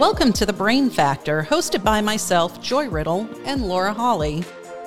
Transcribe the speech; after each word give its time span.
Welcome 0.00 0.32
to 0.32 0.46
The 0.46 0.54
Brain 0.54 0.88
Factor, 0.88 1.42
hosted 1.42 1.84
by 1.84 2.00
myself, 2.00 2.62
Joy 2.62 2.88
Riddle, 2.88 3.28
and 3.44 3.68
Laura 3.68 3.92
Holly. 3.92 4.42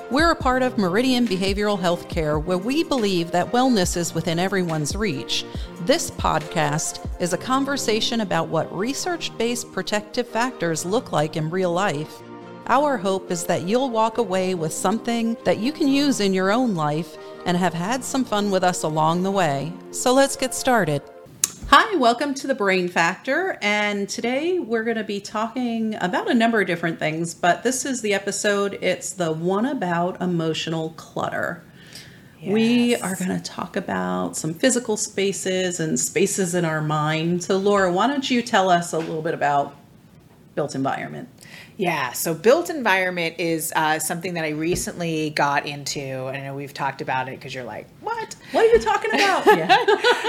We're 0.10 0.32
a 0.32 0.36
part 0.36 0.64
of 0.64 0.80
Meridian 0.80 1.28
Behavioral 1.28 1.80
Healthcare, 1.80 2.44
where 2.44 2.58
we 2.58 2.84
believe 2.84 3.30
that 3.30 3.52
wellness 3.52 3.96
is 3.96 4.16
within 4.16 4.40
everyone's 4.40 4.96
reach. 4.96 5.46
This 5.82 6.10
podcast 6.10 7.08
is 7.22 7.32
a 7.32 7.38
conversation 7.38 8.22
about 8.22 8.48
what 8.48 8.76
research 8.76 9.38
based 9.38 9.72
protective 9.72 10.28
factors 10.28 10.84
look 10.84 11.12
like 11.12 11.38
in 11.38 11.52
real 11.52 11.72
life. 11.72 12.24
Our 12.66 12.98
hope 12.98 13.30
is 13.30 13.44
that 13.44 13.68
you'll 13.68 13.92
walk 13.92 14.18
away 14.18 14.56
with 14.56 14.74
something 14.74 15.38
that 15.44 15.60
you 15.60 15.72
can 15.72 15.90
use 15.90 16.22
in 16.22 16.34
your 16.34 16.52
own 16.52 16.74
life 16.74 17.18
and 17.46 17.56
have 17.56 17.76
had 17.76 18.04
some 18.04 18.26
fun 18.26 18.50
with 18.50 18.64
us 18.64 18.82
along 18.82 19.22
the 19.22 19.30
way. 19.30 19.74
So 19.92 20.12
let's 20.12 20.36
get 20.36 20.56
started. 20.56 21.04
Hi, 21.76 21.96
welcome 21.96 22.36
to 22.36 22.46
the 22.46 22.54
Brain 22.54 22.88
Factor. 22.88 23.58
And 23.60 24.08
today 24.08 24.60
we're 24.60 24.84
going 24.84 24.98
to 24.98 25.04
be 25.04 25.20
talking 25.20 25.96
about 25.96 26.30
a 26.30 26.34
number 26.36 26.62
of 26.62 26.68
different 26.68 27.00
things, 27.00 27.34
but 27.34 27.64
this 27.64 27.84
is 27.84 28.04
the 28.04 28.14
episode. 28.14 28.78
It's 28.80 29.14
the 29.14 29.32
one 29.32 29.66
about 29.66 30.22
emotional 30.22 30.92
clutter. 30.98 31.64
Yes. 32.40 32.54
We 32.54 32.96
are 32.98 33.16
going 33.16 33.36
to 33.36 33.42
talk 33.42 33.76
about 33.76 34.38
some 34.38 34.54
physical 34.54 34.98
spaces 34.98 35.80
and 35.80 36.00
spaces 36.00 36.54
in 36.54 36.64
our 36.64 36.80
mind. 36.80 37.44
So, 37.44 37.58
Laura, 37.58 37.92
why 37.92 38.06
don't 38.06 38.30
you 38.30 38.44
tell 38.44 38.70
us 38.70 38.94
a 38.94 39.00
little 39.00 39.24
bit 39.24 39.34
about 39.34 39.76
built 40.54 40.76
environment? 40.76 41.28
Yeah, 41.78 42.12
so 42.12 42.36
built 42.36 42.70
environment 42.70 43.38
is 43.40 43.74
uh, 43.76 43.98
something 43.98 44.36
that 44.36 44.46
I 44.46 44.50
recently 44.50 45.32
got 45.32 45.66
into. 45.66 46.00
And 46.00 46.38
I 46.38 46.42
know 46.42 46.54
we've 46.54 46.72
talked 46.72 47.02
about 47.02 47.30
it 47.30 47.40
because 47.40 47.56
you're 47.56 47.64
like, 47.64 47.88
what? 48.02 48.13
What 48.52 48.66
are 48.66 48.68
you 48.68 48.80
talking 48.80 49.14
about? 49.14 49.46
yeah. 49.58 49.78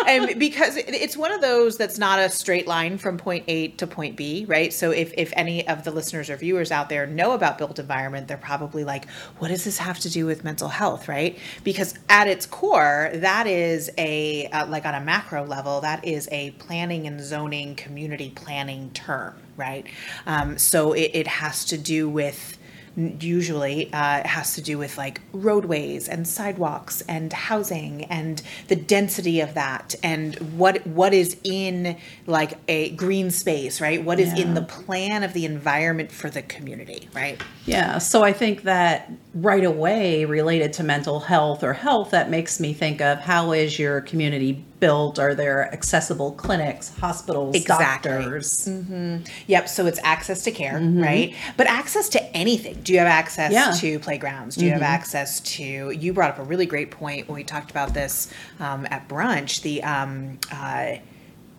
and 0.08 0.38
because 0.38 0.76
it's 0.76 1.16
one 1.16 1.32
of 1.32 1.40
those 1.40 1.76
that's 1.76 1.98
not 1.98 2.18
a 2.18 2.28
straight 2.30 2.66
line 2.66 2.98
from 2.98 3.18
point 3.18 3.44
A 3.48 3.68
to 3.68 3.86
point 3.86 4.16
B, 4.16 4.44
right? 4.48 4.72
So 4.72 4.90
if, 4.90 5.12
if 5.16 5.32
any 5.36 5.66
of 5.68 5.84
the 5.84 5.90
listeners 5.90 6.30
or 6.30 6.36
viewers 6.36 6.70
out 6.70 6.88
there 6.88 7.06
know 7.06 7.32
about 7.32 7.58
built 7.58 7.78
environment, 7.78 8.28
they're 8.28 8.36
probably 8.36 8.84
like, 8.84 9.08
what 9.38 9.48
does 9.48 9.64
this 9.64 9.78
have 9.78 9.98
to 10.00 10.10
do 10.10 10.26
with 10.26 10.44
mental 10.44 10.68
health, 10.68 11.08
right? 11.08 11.38
Because 11.62 11.94
at 12.08 12.26
its 12.26 12.46
core, 12.46 13.10
that 13.14 13.46
is 13.46 13.90
a, 13.98 14.46
uh, 14.46 14.66
like 14.66 14.86
on 14.86 14.94
a 14.94 15.00
macro 15.00 15.44
level, 15.44 15.80
that 15.82 16.04
is 16.04 16.28
a 16.32 16.52
planning 16.52 17.06
and 17.06 17.20
zoning 17.20 17.74
community 17.74 18.32
planning 18.34 18.90
term 18.92 19.34
right? 19.56 19.86
Um, 20.26 20.58
so 20.58 20.92
it, 20.92 21.10
it 21.14 21.26
has 21.26 21.64
to 21.66 21.78
do 21.78 22.08
with 22.08 22.58
usually 22.96 23.92
uh, 23.92 24.18
it 24.18 24.26
has 24.26 24.54
to 24.54 24.60
do 24.60 24.78
with 24.78 24.96
like 24.96 25.20
roadways 25.32 26.08
and 26.08 26.26
sidewalks 26.28 27.00
and 27.02 27.32
housing 27.32 28.04
and 28.04 28.42
the 28.68 28.76
density 28.76 29.40
of 29.40 29.54
that 29.54 29.94
and 30.02 30.36
what 30.56 30.86
what 30.86 31.12
is 31.12 31.36
in 31.42 31.96
like 32.26 32.56
a 32.68 32.90
green 32.90 33.30
space 33.30 33.80
right 33.80 34.04
What 34.04 34.20
is 34.20 34.32
yeah. 34.34 34.44
in 34.44 34.54
the 34.54 34.62
plan 34.62 35.24
of 35.24 35.32
the 35.32 35.44
environment 35.44 36.12
for 36.12 36.30
the 36.30 36.42
community 36.42 37.08
right 37.14 37.42
yeah 37.66 37.98
so 37.98 38.22
i 38.22 38.32
think 38.32 38.62
that 38.62 39.10
right 39.34 39.64
away 39.64 40.24
related 40.24 40.72
to 40.74 40.84
mental 40.84 41.20
health 41.20 41.64
or 41.64 41.72
health 41.72 42.10
that 42.10 42.30
makes 42.30 42.60
me 42.60 42.72
think 42.72 43.00
of 43.00 43.18
how 43.18 43.52
is 43.52 43.78
your 43.78 44.00
community 44.02 44.64
built? 44.84 45.18
Are 45.18 45.34
there 45.34 45.72
accessible 45.72 46.32
clinics, 46.32 46.94
hospitals, 46.98 47.56
exactly. 47.56 48.10
doctors? 48.10 48.68
Mm-hmm. 48.68 49.24
Yep. 49.46 49.68
So 49.70 49.86
it's 49.86 49.98
access 50.04 50.44
to 50.44 50.50
care, 50.50 50.74
mm-hmm. 50.74 51.00
right? 51.00 51.34
But 51.56 51.68
access 51.68 52.10
to 52.10 52.36
anything. 52.36 52.82
Do 52.82 52.92
you 52.92 52.98
have 52.98 53.08
access 53.08 53.50
yeah. 53.50 53.72
to 53.78 53.98
playgrounds? 53.98 54.56
Do 54.56 54.66
you 54.66 54.72
mm-hmm. 54.72 54.82
have 54.82 55.00
access 55.00 55.40
to? 55.40 55.90
You 55.90 56.12
brought 56.12 56.32
up 56.32 56.38
a 56.38 56.42
really 56.42 56.66
great 56.66 56.90
point 56.90 57.28
when 57.28 57.36
we 57.36 57.44
talked 57.44 57.70
about 57.70 57.94
this 57.94 58.30
um, 58.60 58.86
at 58.90 59.08
brunch. 59.08 59.62
The 59.62 59.82
um, 59.82 60.38
uh, 60.52 60.96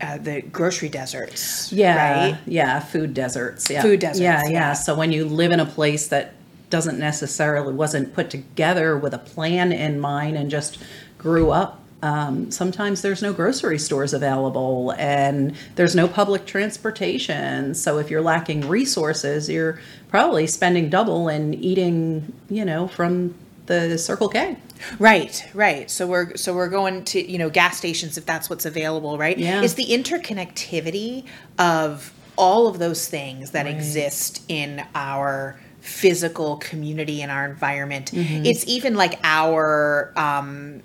uh, 0.02 0.18
the 0.20 0.42
grocery 0.42 0.90
deserts. 0.90 1.74
Yeah, 1.74 2.30
right? 2.30 2.40
yeah, 2.46 2.80
food 2.80 3.16
deserts. 3.16 3.72
Yeah, 3.72 3.82
food 3.82 4.02
deserts. 4.02 4.20
Yeah, 4.20 4.44
yeah, 4.46 4.52
yeah. 4.52 4.74
So 4.74 4.94
when 4.94 5.12
you 5.12 5.26
live 5.26 5.52
in 5.52 5.60
a 5.60 5.66
place 5.66 6.10
that 6.10 6.36
doesn't 6.70 7.00
necessarily 7.00 7.74
wasn't 7.74 8.14
put 8.14 8.30
together 8.30 8.98
with 8.98 9.16
a 9.16 9.18
plan 9.18 9.72
in 9.72 10.00
mind 10.00 10.38
and 10.38 10.52
just 10.52 10.78
grew 11.18 11.50
up 11.50 11.80
um, 12.06 12.52
sometimes 12.52 13.02
there's 13.02 13.24
no 13.24 13.34
grocery 13.34 13.80
stores 13.80 14.14
available 14.14 14.94
and 15.00 15.56
there's 15.74 15.96
no 15.96 16.08
public 16.08 16.46
transportation. 16.46 17.74
So 17.74 17.98
if 17.98 18.12
you're 18.12 18.22
lacking 18.22 18.70
resources, 18.70 19.50
you're 19.50 19.80
probably 20.10 20.46
spending 20.46 20.90
double 20.90 21.30
and 21.30 21.56
eating, 21.56 22.32
you 22.48 22.64
know, 22.64 22.88
from 22.88 23.34
the 23.66 23.98
Circle 23.98 24.30
K. 24.30 24.56
Right, 25.00 25.44
right. 25.56 25.90
So 25.90 26.06
we're 26.06 26.36
so 26.36 26.54
we're 26.54 26.70
going 26.70 27.06
to 27.06 27.32
you 27.32 27.40
know 27.40 27.50
gas 27.50 27.78
stations 27.78 28.20
if 28.20 28.26
that's 28.28 28.52
what's 28.52 28.68
available, 28.68 29.18
right? 29.18 29.36
Yeah. 29.36 29.64
It's 29.64 29.74
the 29.74 29.88
interconnectivity 29.88 31.26
of 31.58 32.14
all 32.36 32.68
of 32.68 32.78
those 32.78 33.08
things 33.08 33.52
that 33.52 33.66
right. 33.66 33.74
exist 33.74 34.44
in 34.48 34.86
our 34.94 35.60
physical 35.80 36.58
community 36.58 37.24
and 37.24 37.32
our 37.32 37.46
environment. 37.46 38.12
Mm-hmm. 38.12 38.46
It's 38.46 38.64
even 38.68 38.96
like 38.96 39.20
our 39.24 40.14
um, 40.16 40.84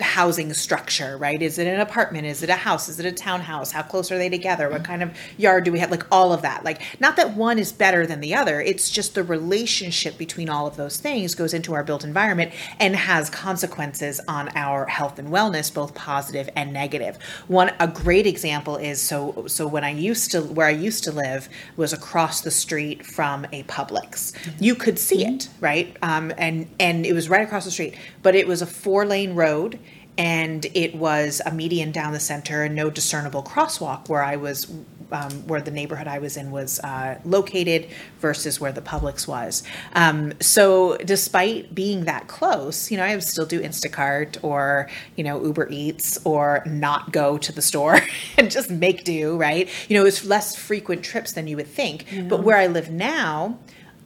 housing 0.00 0.52
structure, 0.52 1.16
right? 1.16 1.40
Is 1.42 1.58
it 1.58 1.66
an 1.66 1.80
apartment? 1.80 2.26
Is 2.26 2.42
it 2.42 2.50
a 2.50 2.54
house? 2.54 2.88
Is 2.88 3.00
it 3.00 3.06
a 3.06 3.12
townhouse? 3.12 3.72
How 3.72 3.82
close 3.82 4.10
are 4.12 4.18
they 4.18 4.28
together? 4.28 4.68
What 4.68 4.82
mm-hmm. 4.82 4.90
kind 4.90 5.02
of 5.02 5.16
yard 5.36 5.64
do 5.64 5.72
we 5.72 5.78
have? 5.80 5.90
Like 5.90 6.04
all 6.12 6.32
of 6.32 6.42
that. 6.42 6.64
Like, 6.64 6.82
not 7.00 7.16
that 7.16 7.34
one 7.36 7.58
is 7.58 7.72
better 7.72 8.06
than 8.06 8.20
the 8.20 8.34
other. 8.34 8.60
It's 8.60 8.90
just 8.90 9.14
the 9.14 9.24
relationship 9.24 10.16
between 10.16 10.48
all 10.48 10.66
of 10.66 10.76
those 10.76 10.98
things 10.98 11.34
goes 11.34 11.54
into 11.54 11.74
our 11.74 11.82
built 11.82 12.04
environment 12.04 12.52
and 12.78 12.94
has 12.94 13.28
consequences 13.30 14.20
on 14.28 14.48
our 14.56 14.86
health 14.86 15.18
and 15.18 15.28
wellness, 15.28 15.72
both 15.72 15.94
positive 15.94 16.48
and 16.54 16.72
negative. 16.72 17.18
One, 17.48 17.72
a 17.80 17.88
great 17.88 18.26
example 18.26 18.76
is 18.76 19.00
so, 19.00 19.46
so 19.46 19.66
when 19.66 19.84
I 19.84 19.90
used 19.90 20.30
to, 20.32 20.42
where 20.42 20.66
I 20.66 20.70
used 20.70 21.04
to 21.04 21.12
live 21.12 21.48
was 21.76 21.92
across 21.92 22.40
the 22.40 22.50
street 22.50 23.04
from 23.04 23.46
a 23.52 23.64
Publix. 23.64 24.32
Mm-hmm. 24.32 24.64
You 24.64 24.74
could 24.74 24.98
see 24.98 25.24
mm-hmm. 25.24 25.34
it, 25.34 25.48
right? 25.60 25.96
Um, 26.02 26.32
and, 26.38 26.68
and 26.78 27.04
it 27.04 27.12
was 27.12 27.28
right 27.28 27.42
across 27.42 27.64
the 27.64 27.70
street, 27.70 27.96
but 28.22 28.34
it 28.34 28.46
was 28.46 28.62
a 28.62 28.66
four 28.66 29.04
lane 29.04 29.34
road 29.34 29.78
and 30.18 30.66
it 30.74 30.96
was 30.96 31.40
a 31.46 31.52
median 31.52 31.92
down 31.92 32.12
the 32.12 32.20
center 32.20 32.64
and 32.64 32.74
no 32.74 32.90
discernible 32.90 33.42
crosswalk 33.42 34.08
where 34.08 34.22
I 34.22 34.36
was 34.36 34.70
um, 35.10 35.30
where 35.46 35.60
the 35.60 35.70
neighborhood 35.70 36.06
I 36.06 36.18
was 36.18 36.36
in 36.36 36.50
was 36.50 36.80
uh, 36.80 37.18
located 37.24 37.88
versus 38.20 38.60
where 38.60 38.72
the 38.72 38.82
Publix 38.82 39.26
was. 39.26 39.62
Um, 39.94 40.34
so 40.40 40.98
despite 40.98 41.74
being 41.74 42.04
that 42.04 42.28
close, 42.28 42.90
you 42.90 42.98
know, 42.98 43.04
I 43.04 43.14
would 43.14 43.24
still 43.24 43.46
do 43.46 43.60
Instacart 43.60 44.42
or 44.42 44.90
you 45.16 45.24
know 45.24 45.42
Uber 45.42 45.68
Eats 45.70 46.18
or 46.24 46.62
not 46.66 47.12
go 47.12 47.38
to 47.38 47.52
the 47.52 47.62
store 47.62 48.00
and 48.36 48.50
just 48.50 48.70
make 48.70 49.04
do. 49.04 49.36
Right? 49.36 49.68
You 49.88 49.98
know, 49.98 50.04
it's 50.04 50.24
less 50.24 50.56
frequent 50.56 51.04
trips 51.04 51.32
than 51.32 51.46
you 51.46 51.56
would 51.56 51.68
think. 51.68 52.10
Yeah. 52.12 52.22
But 52.22 52.42
where 52.42 52.56
I 52.56 52.66
live 52.66 52.90
now 52.90 53.58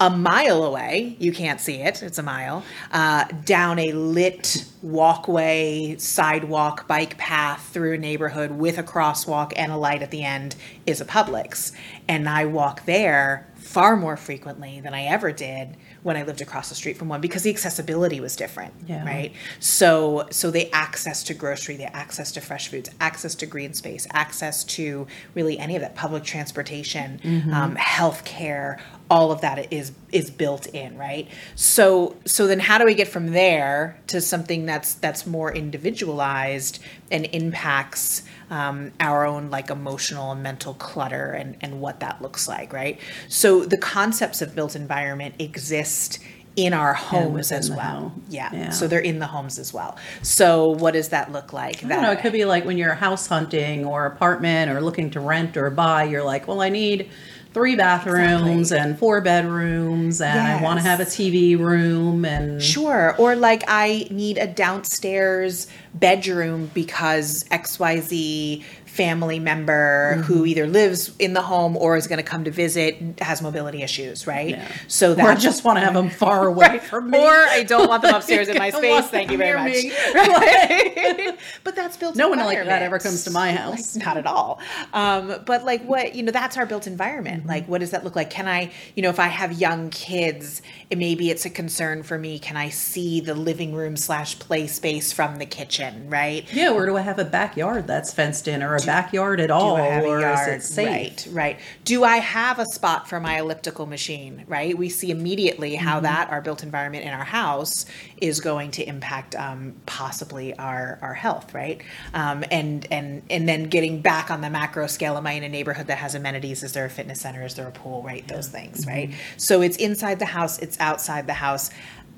a 0.02 0.10
mile 0.10 0.64
away, 0.64 1.16
you 1.20 1.30
can't 1.30 1.60
see 1.60 1.76
it, 1.76 2.02
it's 2.02 2.18
a 2.18 2.24
mile, 2.24 2.64
uh, 2.90 3.24
down 3.44 3.78
a 3.78 3.92
lit 3.92 4.64
walkway, 4.82 5.94
sidewalk, 5.96 6.88
bike 6.88 7.16
path 7.18 7.70
through 7.72 7.94
a 7.94 7.98
neighborhood 7.98 8.50
with 8.50 8.78
a 8.78 8.82
crosswalk 8.82 9.52
and 9.54 9.70
a 9.70 9.76
light 9.76 10.02
at 10.02 10.10
the 10.10 10.24
end 10.24 10.56
is 10.86 11.00
a 11.00 11.04
Publix. 11.04 11.70
And 12.08 12.28
I 12.28 12.46
walk 12.46 12.84
there 12.84 13.46
far 13.54 13.96
more 13.96 14.16
frequently 14.16 14.80
than 14.80 14.92
I 14.92 15.04
ever 15.04 15.30
did 15.30 15.76
when 16.02 16.16
I 16.16 16.24
lived 16.24 16.40
across 16.40 16.68
the 16.68 16.74
street 16.74 16.96
from 16.96 17.08
one 17.08 17.20
because 17.20 17.42
the 17.42 17.50
accessibility 17.50 18.20
was 18.20 18.34
different, 18.34 18.74
yeah. 18.86 19.04
right? 19.04 19.32
So 19.60 20.26
so 20.30 20.50
the 20.50 20.72
access 20.72 21.22
to 21.24 21.34
grocery, 21.34 21.76
the 21.76 21.94
access 21.94 22.32
to 22.32 22.40
fresh 22.40 22.68
foods, 22.68 22.90
access 23.00 23.34
to 23.36 23.46
green 23.46 23.74
space, 23.74 24.06
access 24.12 24.64
to 24.64 25.06
really 25.34 25.58
any 25.58 25.76
of 25.76 25.82
that 25.82 25.94
public 25.94 26.24
transportation, 26.24 27.20
mm-hmm. 27.22 27.52
um, 27.52 27.76
health 27.76 28.24
care, 28.24 28.80
all 29.12 29.30
of 29.30 29.42
that 29.42 29.70
is 29.70 29.92
is 30.10 30.30
built 30.30 30.66
in 30.68 30.96
right 30.96 31.28
so 31.54 32.16
so 32.24 32.46
then 32.46 32.58
how 32.58 32.78
do 32.78 32.86
we 32.86 32.94
get 32.94 33.06
from 33.06 33.32
there 33.32 34.00
to 34.06 34.22
something 34.22 34.64
that's 34.64 34.94
that's 34.94 35.26
more 35.26 35.54
individualized 35.54 36.78
and 37.12 37.26
impacts 37.26 38.22
um, 38.50 38.92
our 39.00 39.24
own 39.24 39.50
like 39.50 39.70
emotional 39.70 40.32
and 40.32 40.42
mental 40.42 40.74
clutter 40.74 41.32
and 41.32 41.56
and 41.60 41.80
what 41.80 42.00
that 42.00 42.20
looks 42.20 42.48
like 42.48 42.72
right 42.72 42.98
so 43.28 43.64
the 43.64 43.78
concepts 43.78 44.42
of 44.42 44.54
built 44.54 44.74
environment 44.74 45.34
exist 45.38 46.18
in 46.56 46.74
our 46.74 46.92
homes 46.92 47.50
as 47.50 47.70
well. 47.70 48.12
Yeah. 48.28 48.50
yeah. 48.52 48.70
So 48.70 48.86
they're 48.86 49.00
in 49.00 49.18
the 49.18 49.26
homes 49.26 49.58
as 49.58 49.72
well. 49.72 49.96
So 50.20 50.68
what 50.68 50.92
does 50.92 51.08
that 51.08 51.32
look 51.32 51.52
like? 51.52 51.82
I 51.84 51.88
that, 51.88 52.02
know. 52.02 52.12
It 52.12 52.20
could 52.20 52.32
be 52.32 52.44
like 52.44 52.64
when 52.64 52.76
you're 52.76 52.94
house 52.94 53.26
hunting 53.26 53.84
or 53.86 54.06
apartment 54.06 54.70
or 54.70 54.80
looking 54.80 55.10
to 55.10 55.20
rent 55.20 55.56
or 55.56 55.70
buy, 55.70 56.04
you're 56.04 56.24
like, 56.24 56.46
well, 56.46 56.60
I 56.60 56.68
need 56.68 57.10
three 57.54 57.76
bathrooms 57.76 58.72
exactly. 58.72 58.90
and 58.90 58.98
four 58.98 59.20
bedrooms 59.20 60.20
and 60.20 60.34
yes. 60.34 60.60
I 60.60 60.62
want 60.62 60.80
to 60.80 60.86
have 60.86 61.00
a 61.00 61.04
TV 61.04 61.58
room 61.58 62.24
and 62.24 62.62
Sure. 62.62 63.14
Or 63.18 63.36
like 63.36 63.64
I 63.68 64.06
need 64.10 64.38
a 64.38 64.46
downstairs 64.46 65.68
bedroom 65.94 66.70
because 66.72 67.44
XYZ 67.44 68.64
family 68.86 69.38
member 69.38 70.16
mm-hmm. 70.16 70.22
who 70.22 70.44
either 70.44 70.66
lives 70.66 71.16
in 71.18 71.32
the 71.32 71.40
home 71.40 71.78
or 71.78 71.96
is 71.96 72.06
going 72.06 72.18
to 72.18 72.22
come 72.22 72.44
to 72.44 72.50
visit 72.50 72.96
has 73.20 73.40
mobility 73.40 73.82
issues, 73.82 74.26
right? 74.26 74.50
Yeah. 74.50 74.68
So 74.88 75.14
that 75.14 75.24
or 75.24 75.30
I 75.30 75.34
just 75.34 75.64
want 75.64 75.78
to 75.78 75.84
have 75.84 75.94
them 75.94 76.10
far 76.10 76.46
away 76.48 76.66
right. 76.66 76.82
from 76.82 77.10
me, 77.10 77.18
or 77.18 77.30
I 77.30 77.62
don't 77.62 77.88
want 77.88 78.02
them 78.02 78.14
upstairs 78.16 78.48
in 78.48 78.58
my 78.58 78.70
space. 78.70 79.06
Thank 79.08 79.30
you 79.30 79.38
very 79.38 79.58
much. 79.58 79.72
Right? 80.12 81.38
but 81.64 81.74
that's 81.74 81.96
built. 81.96 82.16
No 82.16 82.28
one 82.28 82.38
like 82.38 82.64
that 82.64 82.82
ever 82.82 82.98
comes 82.98 83.24
to 83.24 83.30
my 83.30 83.52
house. 83.52 83.96
Like, 83.96 84.04
not 84.04 84.16
at 84.16 84.26
all. 84.26 84.60
Um, 84.92 85.40
but 85.46 85.64
like 85.64 85.82
what 85.84 86.14
you 86.14 86.22
know, 86.22 86.32
that's 86.32 86.56
our 86.56 86.66
built 86.66 86.86
environment, 86.86 87.02
environment? 87.02 87.46
Like, 87.46 87.68
what 87.68 87.80
does 87.80 87.90
that 87.90 88.04
look 88.04 88.16
like? 88.16 88.30
Can 88.30 88.48
I, 88.48 88.70
you 88.94 89.02
know, 89.02 89.08
if 89.08 89.18
I 89.18 89.28
have 89.28 89.52
young 89.52 89.90
kids, 89.90 90.62
it, 90.90 90.98
maybe 90.98 91.30
it's 91.30 91.44
a 91.44 91.50
concern 91.50 92.02
for 92.02 92.18
me. 92.18 92.38
Can 92.38 92.56
I 92.56 92.68
see 92.68 93.20
the 93.20 93.34
living 93.34 93.74
room 93.74 93.96
slash 93.96 94.38
play 94.38 94.66
space 94.66 95.12
from 95.12 95.38
the 95.38 95.46
kitchen, 95.46 95.81
right? 96.06 96.50
Yeah, 96.52 96.70
or 96.72 96.86
do 96.86 96.96
I 96.96 97.00
have 97.02 97.18
a 97.18 97.24
backyard 97.24 97.86
that's 97.86 98.12
fenced 98.12 98.48
in, 98.48 98.62
or 98.62 98.76
a 98.76 98.80
backyard 98.82 99.40
at 99.40 99.50
all, 99.50 99.76
Do 99.76 99.82
I 99.82 99.86
have 99.86 100.04
a 100.04 100.08
or 100.08 100.20
yard? 100.20 100.48
is 100.48 100.54
it 100.54 100.62
safe? 100.66 101.26
Right, 101.26 101.28
right. 101.32 101.60
Do 101.84 102.04
I 102.04 102.16
have 102.18 102.58
a 102.58 102.66
spot 102.66 103.08
for 103.08 103.20
my 103.20 103.38
elliptical 103.38 103.86
machine? 103.86 104.44
Right. 104.48 104.76
We 104.76 104.88
see 104.88 105.10
immediately 105.10 105.74
how 105.76 105.96
Mm-hmm. 105.96 106.04
that 106.04 106.30
our 106.30 106.40
built 106.40 106.62
environment 106.62 107.04
in 107.04 107.12
our 107.12 107.24
house 107.24 107.84
is 108.20 108.40
going 108.40 108.70
to 108.72 108.88
impact 108.88 109.34
um, 109.36 109.74
possibly 109.86 110.56
our 110.58 110.98
our 111.02 111.14
health. 111.14 111.54
Right. 111.54 111.82
Um, 112.14 112.44
and 112.50 112.86
and 112.90 113.22
and 113.30 113.48
then 113.48 113.64
getting 113.64 114.00
back 114.00 114.30
on 114.30 114.40
the 114.40 114.50
macro 114.50 114.86
scale, 114.86 115.16
am 115.16 115.26
I 115.26 115.32
in 115.32 115.42
a 115.44 115.48
neighborhood 115.48 115.86
that 115.88 115.98
has 115.98 116.14
amenities? 116.14 116.62
Is 116.62 116.72
there 116.72 116.84
a 116.84 116.90
fitness 116.90 117.20
center? 117.20 117.44
Is 117.44 117.54
there 117.54 117.68
a 117.68 117.72
pool? 117.72 118.02
Right. 118.02 118.26
Those 118.26 118.48
things. 118.48 118.86
Right. 118.86 119.10
Mm-hmm. 119.10 119.38
So 119.38 119.62
it's 119.62 119.76
inside 119.76 120.18
the 120.18 120.26
house. 120.26 120.58
It's 120.58 120.78
outside 120.80 121.26
the 121.26 121.34
house. 121.34 121.70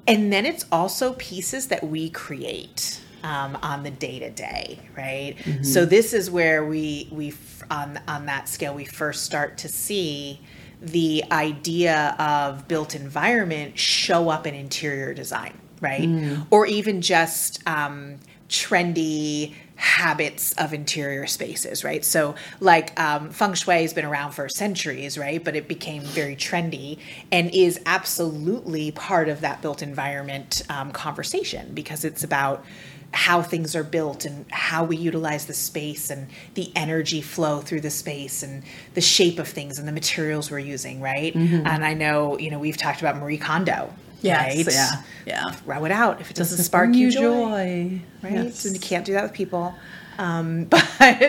And 0.06 0.32
then 0.32 0.44
it's 0.44 0.66
also 0.70 1.14
pieces 1.14 1.68
that 1.68 1.82
we 1.82 2.10
create 2.10 3.00
um, 3.24 3.58
on 3.62 3.82
the 3.82 3.90
day 3.90 4.20
to 4.20 4.30
day, 4.30 4.78
right? 4.96 5.34
So 5.64 5.84
this 5.84 6.12
is 6.12 6.30
where 6.30 6.64
we 6.64 7.08
we 7.10 7.34
on 7.70 7.98
on 8.06 8.26
that 8.26 8.48
scale 8.48 8.74
we 8.74 8.84
first 8.84 9.24
start 9.24 9.58
to 9.58 9.68
see 9.68 10.38
the 10.80 11.24
idea 11.32 12.14
of 12.18 12.68
built 12.68 12.94
environment 12.94 13.78
show 13.78 14.28
up 14.28 14.46
in 14.46 14.54
interior 14.54 15.14
design, 15.14 15.58
right? 15.80 16.06
Or 16.50 16.66
even 16.66 17.00
just 17.00 17.66
um, 17.66 18.18
trendy 18.50 19.54
habits 19.76 20.52
of 20.52 20.72
interior 20.72 21.26
spaces, 21.26 21.82
right? 21.82 22.04
So, 22.04 22.34
like 22.60 22.98
um, 23.00 23.30
feng 23.30 23.54
shui 23.54 23.82
has 23.82 23.92
been 23.92 24.04
around 24.04 24.32
for 24.32 24.48
centuries, 24.48 25.18
right? 25.18 25.42
But 25.42 25.56
it 25.56 25.66
became 25.66 26.02
very 26.02 26.36
trendy 26.36 26.98
and 27.32 27.50
is 27.52 27.80
absolutely 27.86 28.92
part 28.92 29.28
of 29.28 29.40
that 29.40 29.62
built 29.62 29.82
environment 29.82 30.62
um, 30.68 30.92
conversation 30.92 31.72
because 31.74 32.04
it's 32.04 32.22
about 32.22 32.64
how 33.14 33.40
things 33.40 33.76
are 33.76 33.84
built 33.84 34.24
and 34.24 34.44
how 34.50 34.84
we 34.84 34.96
utilize 34.96 35.46
the 35.46 35.54
space 35.54 36.10
and 36.10 36.26
the 36.54 36.70
energy 36.74 37.20
flow 37.20 37.60
through 37.60 37.80
the 37.80 37.90
space 37.90 38.42
and 38.42 38.62
the 38.94 39.00
shape 39.00 39.38
of 39.38 39.48
things 39.48 39.78
and 39.78 39.86
the 39.86 39.92
materials 39.92 40.50
we're 40.50 40.58
using, 40.58 41.00
right? 41.00 41.34
And 41.34 41.84
I 41.84 41.94
know, 41.94 42.38
you 42.38 42.50
know, 42.50 42.58
we've 42.58 42.76
talked 42.76 43.00
about 43.00 43.16
Marie 43.16 43.38
Kondo. 43.38 43.92
Yes, 44.20 44.66
right? 44.66 44.74
yeah, 44.74 45.02
yeah. 45.26 45.50
Throw 45.52 45.84
it 45.84 45.92
out 45.92 46.20
if 46.20 46.30
it 46.30 46.36
doesn't 46.36 46.56
Does 46.56 46.60
it 46.60 46.68
spark 46.68 46.94
you 46.94 47.10
joy 47.10 48.00
right? 48.22 48.32
Yes. 48.32 48.64
And 48.64 48.74
you 48.74 48.80
can't 48.80 49.04
do 49.04 49.12
that 49.12 49.22
with 49.22 49.32
people. 49.32 49.74
Um, 50.18 50.64
but 50.70 50.82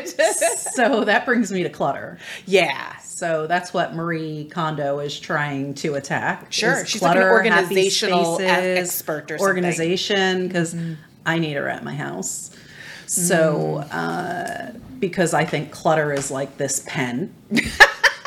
so 0.07 1.03
that 1.03 1.25
brings 1.25 1.51
me 1.51 1.63
to 1.63 1.69
clutter. 1.69 2.17
yeah, 2.45 2.97
So 2.99 3.47
that's 3.47 3.73
what 3.73 3.95
Marie 3.95 4.45
Kondo 4.51 4.99
is 4.99 5.19
trying 5.19 5.73
to 5.75 5.95
attack. 5.95 6.51
Sure. 6.51 6.85
She's 6.85 7.01
like 7.01 7.15
an 7.15 7.21
clutter, 7.21 7.31
organizational 7.33 8.35
spaces, 8.35 8.89
expert 8.89 9.31
or 9.31 9.37
something. 9.37 9.37
Mm-hmm. 9.37 9.43
Organization, 9.43 10.47
because 10.47 10.75
I 11.25 11.39
need 11.39 11.53
her 11.53 11.67
at 11.69 11.83
my 11.83 11.95
house. 11.95 12.51
So, 13.07 13.83
Mm. 13.91 13.93
uh, 13.93 14.79
because 14.99 15.33
I 15.33 15.45
think 15.45 15.71
clutter 15.71 16.11
is 16.13 16.31
like 16.31 16.57
this 16.57 16.83
pen. 16.87 17.33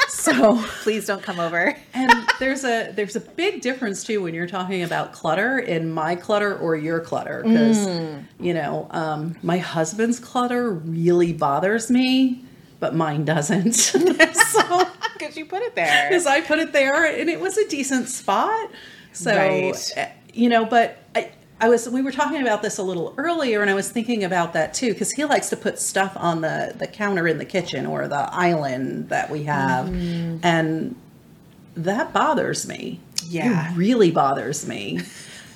so, 0.08 0.62
please 0.82 1.06
don't 1.06 1.22
come 1.22 1.40
over. 1.40 1.76
and 1.94 2.12
there's 2.38 2.64
a 2.64 2.92
there's 2.92 3.16
a 3.16 3.20
big 3.20 3.60
difference 3.60 4.04
too 4.04 4.22
when 4.22 4.34
you're 4.34 4.46
talking 4.46 4.82
about 4.82 5.12
clutter 5.12 5.58
in 5.58 5.90
my 5.92 6.14
clutter 6.14 6.56
or 6.56 6.76
your 6.76 7.00
clutter 7.00 7.42
because 7.42 7.86
Mm. 7.86 8.24
you 8.38 8.54
know 8.54 8.86
um, 8.90 9.36
my 9.42 9.58
husband's 9.58 10.18
clutter 10.20 10.70
really 10.70 11.32
bothers 11.32 11.90
me, 11.90 12.44
but 12.80 12.94
mine 12.94 13.24
doesn't. 13.24 13.72
so 13.74 14.00
Because 15.18 15.36
you 15.36 15.46
put 15.46 15.62
it 15.62 15.74
there. 15.74 16.08
because 16.08 16.26
I 16.26 16.40
put 16.42 16.60
it 16.60 16.72
there 16.72 17.04
and 17.04 17.28
it 17.28 17.40
was 17.40 17.58
a 17.58 17.66
decent 17.68 18.08
spot. 18.08 18.70
So, 19.12 19.34
Right. 19.34 19.92
uh, 19.96 20.06
you 20.32 20.48
know, 20.48 20.64
but 20.64 20.98
I, 21.60 21.68
was, 21.68 21.88
we 21.88 22.02
were 22.02 22.12
talking 22.12 22.40
about 22.40 22.62
this 22.62 22.78
a 22.78 22.82
little 22.82 23.14
earlier 23.16 23.62
and 23.62 23.70
I 23.70 23.74
was 23.74 23.90
thinking 23.90 24.22
about 24.22 24.52
that 24.52 24.74
too, 24.74 24.92
because 24.92 25.12
he 25.12 25.24
likes 25.24 25.48
to 25.50 25.56
put 25.56 25.78
stuff 25.78 26.12
on 26.16 26.40
the, 26.40 26.74
the 26.76 26.86
counter 26.86 27.26
in 27.26 27.38
the 27.38 27.44
kitchen 27.44 27.84
or 27.86 28.06
the 28.06 28.32
island 28.32 29.08
that 29.08 29.30
we 29.30 29.44
have. 29.44 29.86
Mm-hmm. 29.86 30.38
And 30.42 30.94
that 31.74 32.12
bothers 32.12 32.66
me. 32.68 33.00
Yeah. 33.26 33.72
It 33.72 33.76
really 33.76 34.10
bothers 34.10 34.66
me. 34.66 35.00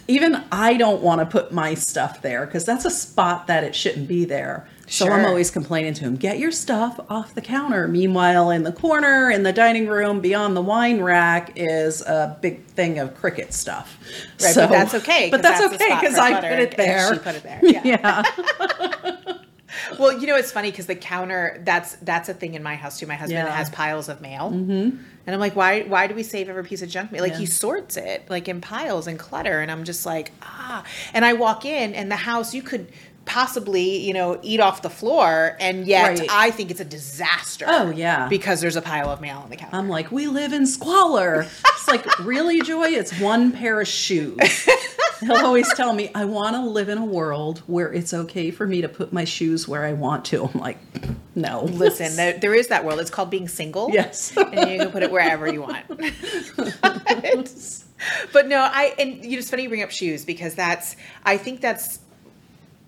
Even 0.08 0.42
I 0.50 0.74
don't 0.74 1.02
want 1.02 1.20
to 1.20 1.26
put 1.26 1.52
my 1.52 1.74
stuff 1.74 2.22
there 2.22 2.46
because 2.46 2.64
that's 2.64 2.84
a 2.84 2.90
spot 2.90 3.46
that 3.46 3.62
it 3.62 3.74
shouldn't 3.74 4.08
be 4.08 4.24
there. 4.24 4.68
So 4.92 5.08
I'm 5.10 5.24
always 5.24 5.50
complaining 5.50 5.94
to 5.94 6.02
him, 6.04 6.16
get 6.16 6.38
your 6.38 6.52
stuff 6.52 7.00
off 7.08 7.34
the 7.34 7.40
counter. 7.40 7.88
Meanwhile, 7.88 8.50
in 8.50 8.62
the 8.62 8.72
corner, 8.72 9.30
in 9.30 9.42
the 9.42 9.52
dining 9.52 9.86
room, 9.86 10.20
beyond 10.20 10.54
the 10.54 10.60
wine 10.60 11.00
rack, 11.00 11.52
is 11.56 12.02
a 12.02 12.36
big 12.42 12.64
thing 12.66 12.98
of 12.98 13.14
Cricut 13.18 13.54
stuff. 13.54 13.98
Right, 14.42 14.54
but 14.54 14.68
that's 14.68 14.94
okay, 14.94 15.30
But 15.30 15.40
that's, 15.40 15.60
that's 15.60 15.74
okay 15.82 15.94
because 15.98 16.18
I 16.18 16.34
put 16.40 16.58
it 16.58 16.76
there. 16.76 17.14
she 17.14 17.18
put 17.20 17.34
it 17.36 17.42
there, 17.42 17.60
yeah. 17.62 17.82
yeah. 17.84 19.38
Well, 19.98 20.18
you 20.18 20.26
know, 20.26 20.36
it's 20.36 20.52
funny 20.52 20.70
because 20.70 20.86
the 20.86 20.94
counter 20.94 21.60
that's 21.64 21.96
that's 21.96 22.28
a 22.28 22.34
thing 22.34 22.54
in 22.54 22.62
my 22.62 22.76
house 22.76 22.98
too. 22.98 23.06
My 23.06 23.14
husband 23.14 23.46
Yeah. 23.46 23.54
has 23.54 23.68
piles 23.70 24.08
of 24.08 24.20
mail. 24.20 24.50
Mm-hmm. 24.50 24.70
And 25.26 25.34
I'm 25.34 25.40
like, 25.40 25.56
why 25.56 25.82
why 25.82 26.06
do 26.06 26.14
we 26.14 26.22
save 26.22 26.48
every 26.48 26.62
piece 26.64 26.82
of 26.82 26.88
junk 26.88 27.10
mail? 27.10 27.22
Like 27.22 27.32
Yeah. 27.32 27.38
he 27.38 27.46
sorts 27.46 27.96
it 27.96 28.28
like 28.28 28.48
in 28.48 28.60
piles 28.60 29.06
and 29.06 29.18
clutter. 29.18 29.60
And 29.60 29.70
I'm 29.70 29.84
just 29.84 30.04
like, 30.06 30.30
ah. 30.42 30.84
And 31.14 31.24
I 31.24 31.32
walk 31.32 31.64
in 31.64 31.94
and 31.94 32.10
the 32.10 32.16
house 32.16 32.54
you 32.54 32.62
could 32.62 32.92
possibly, 33.24 33.98
you 33.98 34.12
know, 34.12 34.38
eat 34.42 34.60
off 34.60 34.82
the 34.82 34.90
floor 34.90 35.56
and 35.60 35.86
yet 35.86 36.18
Right. 36.18 36.28
I 36.30 36.50
think 36.50 36.70
it's 36.70 36.80
a 36.80 36.84
disaster. 36.84 37.64
Oh, 37.68 37.90
yeah. 37.90 38.28
Because 38.28 38.60
there's 38.60 38.76
a 38.76 38.82
pile 38.82 39.10
of 39.10 39.20
mail 39.20 39.38
on 39.38 39.50
the 39.50 39.56
counter. 39.56 39.76
I'm 39.76 39.88
like, 39.88 40.10
we 40.10 40.26
live 40.26 40.52
in 40.52 40.66
squalor. 40.66 41.42
It's 41.42 41.88
like, 41.88 42.18
really, 42.24 42.60
Joy? 42.62 42.88
It's 42.88 43.18
one 43.20 43.52
pair 43.52 43.80
of 43.80 43.88
shoes. 43.88 44.68
He'll 45.20 45.36
always 45.46 45.72
tell 45.74 45.92
me, 45.92 46.10
I 46.16 46.24
want 46.24 46.56
to 46.56 46.62
live 46.62 46.88
in 46.88 46.98
a 46.98 47.04
world 47.04 47.62
where 47.68 47.92
it's 47.92 48.12
okay 48.12 48.50
for 48.50 48.66
me 48.66 48.80
to 48.80 48.88
put 48.88 49.12
my 49.12 49.24
shoes 49.24 49.68
where 49.68 49.84
I 49.84 49.92
want 49.92 50.24
to. 50.26 50.46
I'm 50.46 50.60
like, 50.60 50.78
no. 51.36 51.62
Listen, 51.64 52.16
there, 52.16 52.38
there 52.38 52.54
is 52.54 52.68
that 52.68 52.84
world. 52.84 52.98
It's 52.98 53.10
called 53.10 53.30
being 53.30 53.46
single. 53.46 53.90
Yes. 53.92 54.36
and 54.36 54.70
you 54.70 54.78
can 54.78 54.90
put 54.90 55.04
it 55.04 55.12
wherever 55.12 55.46
you 55.50 55.62
want. 55.62 55.86
but 58.32 58.48
no, 58.48 58.58
I 58.58 58.94
and 58.98 59.24
you 59.24 59.32
know, 59.32 59.38
it's 59.38 59.50
funny 59.50 59.62
you 59.64 59.68
bring 59.68 59.82
up 59.82 59.90
shoes 59.90 60.24
because 60.24 60.54
that's 60.54 60.96
I 61.24 61.36
think 61.36 61.60
that's 61.60 62.00